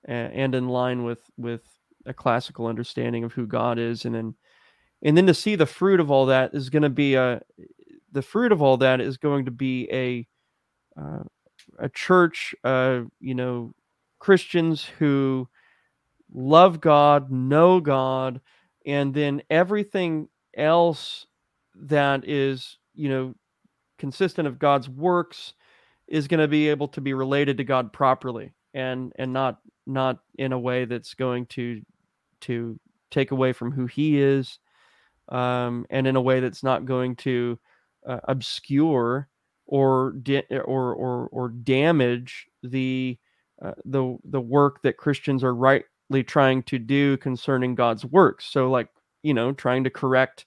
[0.04, 1.62] and in line with with
[2.06, 4.34] a classical understanding of who God is, and then
[5.02, 7.40] and then to see the fruit of all that is going to be a
[8.12, 10.26] the fruit of all that is going to be a
[11.00, 11.22] uh,
[11.78, 13.72] a church, uh, you know,
[14.18, 15.48] Christians who
[16.32, 18.40] love God, know God,
[18.86, 21.26] and then everything else
[21.74, 23.34] that is, you know,
[23.98, 25.54] consistent of God's works
[26.08, 30.18] is going to be able to be related to God properly and and not not
[30.38, 31.82] in a way that's going to
[32.40, 32.78] to
[33.10, 34.58] take away from who he is
[35.30, 37.58] um, and in a way that's not going to
[38.06, 39.28] uh, obscure
[39.66, 40.14] or,
[40.50, 43.16] or or or damage the
[43.62, 48.46] uh, the the work that Christians are rightly trying to do concerning God's works.
[48.46, 48.88] So like
[49.22, 50.46] you know trying to correct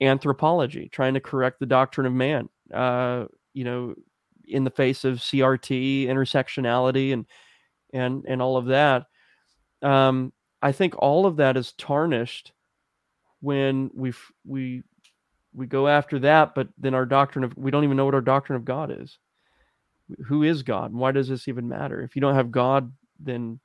[0.00, 2.48] anthropology, trying to correct the doctrine of man.
[2.72, 3.94] Uh, you know
[4.46, 7.26] in the face of CRT, intersectionality, and
[7.92, 9.06] and and all of that.
[9.82, 12.52] Um, I think all of that is tarnished
[13.44, 14.12] when we
[14.46, 14.82] we
[15.52, 18.22] we go after that, but then our doctrine of we don't even know what our
[18.22, 19.18] doctrine of God is.
[20.26, 20.90] Who is God?
[20.90, 22.00] And why does this even matter?
[22.00, 22.90] If you don't have God,
[23.20, 23.60] then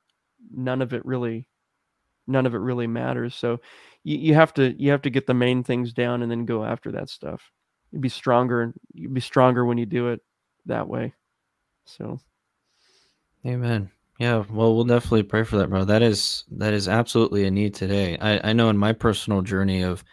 [0.54, 1.48] none of it really
[2.28, 3.36] none of it really matters.
[3.36, 3.62] So
[4.04, 6.66] you, you have to you have to get the main things down and then go
[6.66, 7.42] after that stuff.
[7.92, 10.22] You'd be stronger you'd be stronger when you do it
[10.66, 11.14] that way.
[11.86, 12.20] So
[13.46, 13.90] Amen.
[14.20, 15.86] Yeah, well, we'll definitely pray for that, bro.
[15.86, 18.18] That is that is absolutely a need today.
[18.20, 20.04] I, I know in my personal journey of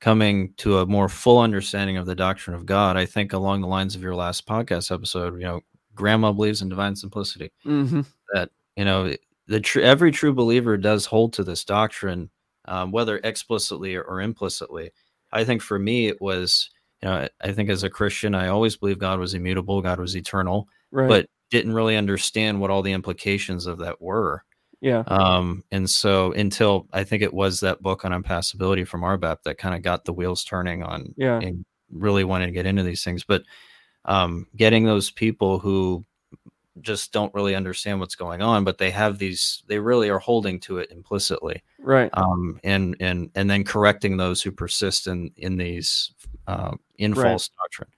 [0.00, 3.66] coming to a more full understanding of the doctrine of God, I think along the
[3.66, 5.60] lines of your last podcast episode, you know,
[5.94, 7.52] grandma believes in divine simplicity.
[7.66, 8.00] mm-hmm.
[8.32, 9.14] That you know,
[9.46, 12.30] the tr- every true believer does hold to this doctrine,
[12.64, 14.90] um, whether explicitly or, or implicitly.
[15.32, 16.70] I think for me, it was,
[17.02, 20.00] you know, I, I think as a Christian, I always believed God was immutable, God
[20.00, 21.08] was eternal, right.
[21.08, 24.44] but didn't really understand what all the implications of that were.
[24.80, 25.02] yeah.
[25.08, 29.58] Um, and so until I think it was that book on impassibility from RBAP that
[29.58, 31.38] kind of got the wheels turning on Yeah.
[31.40, 33.24] and really wanted to get into these things.
[33.24, 33.42] But
[34.06, 36.04] um, getting those people who
[36.80, 40.58] just don't really understand what's going on, but they have these, they really are holding
[40.60, 41.62] to it implicitly.
[41.78, 42.08] Right.
[42.14, 46.12] Um, and and and then correcting those who persist in in these
[46.46, 47.22] uh, in Right.
[47.24, 47.88] false doctrine.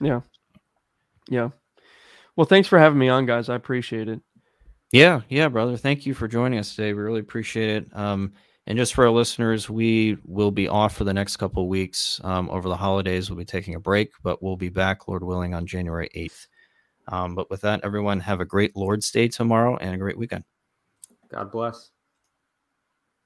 [0.00, 0.20] Yeah.
[1.28, 1.50] Yeah.
[2.40, 3.50] Well, thanks for having me on, guys.
[3.50, 4.18] I appreciate it.
[4.92, 5.76] Yeah, yeah, brother.
[5.76, 6.94] Thank you for joining us today.
[6.94, 7.94] We really appreciate it.
[7.94, 8.32] Um,
[8.66, 12.18] and just for our listeners, we will be off for the next couple of weeks
[12.24, 13.28] um, over the holidays.
[13.28, 16.46] We'll be taking a break, but we'll be back, Lord willing, on January 8th.
[17.08, 20.44] Um, but with that, everyone, have a great Lord's Day tomorrow and a great weekend.
[21.28, 21.90] God bless.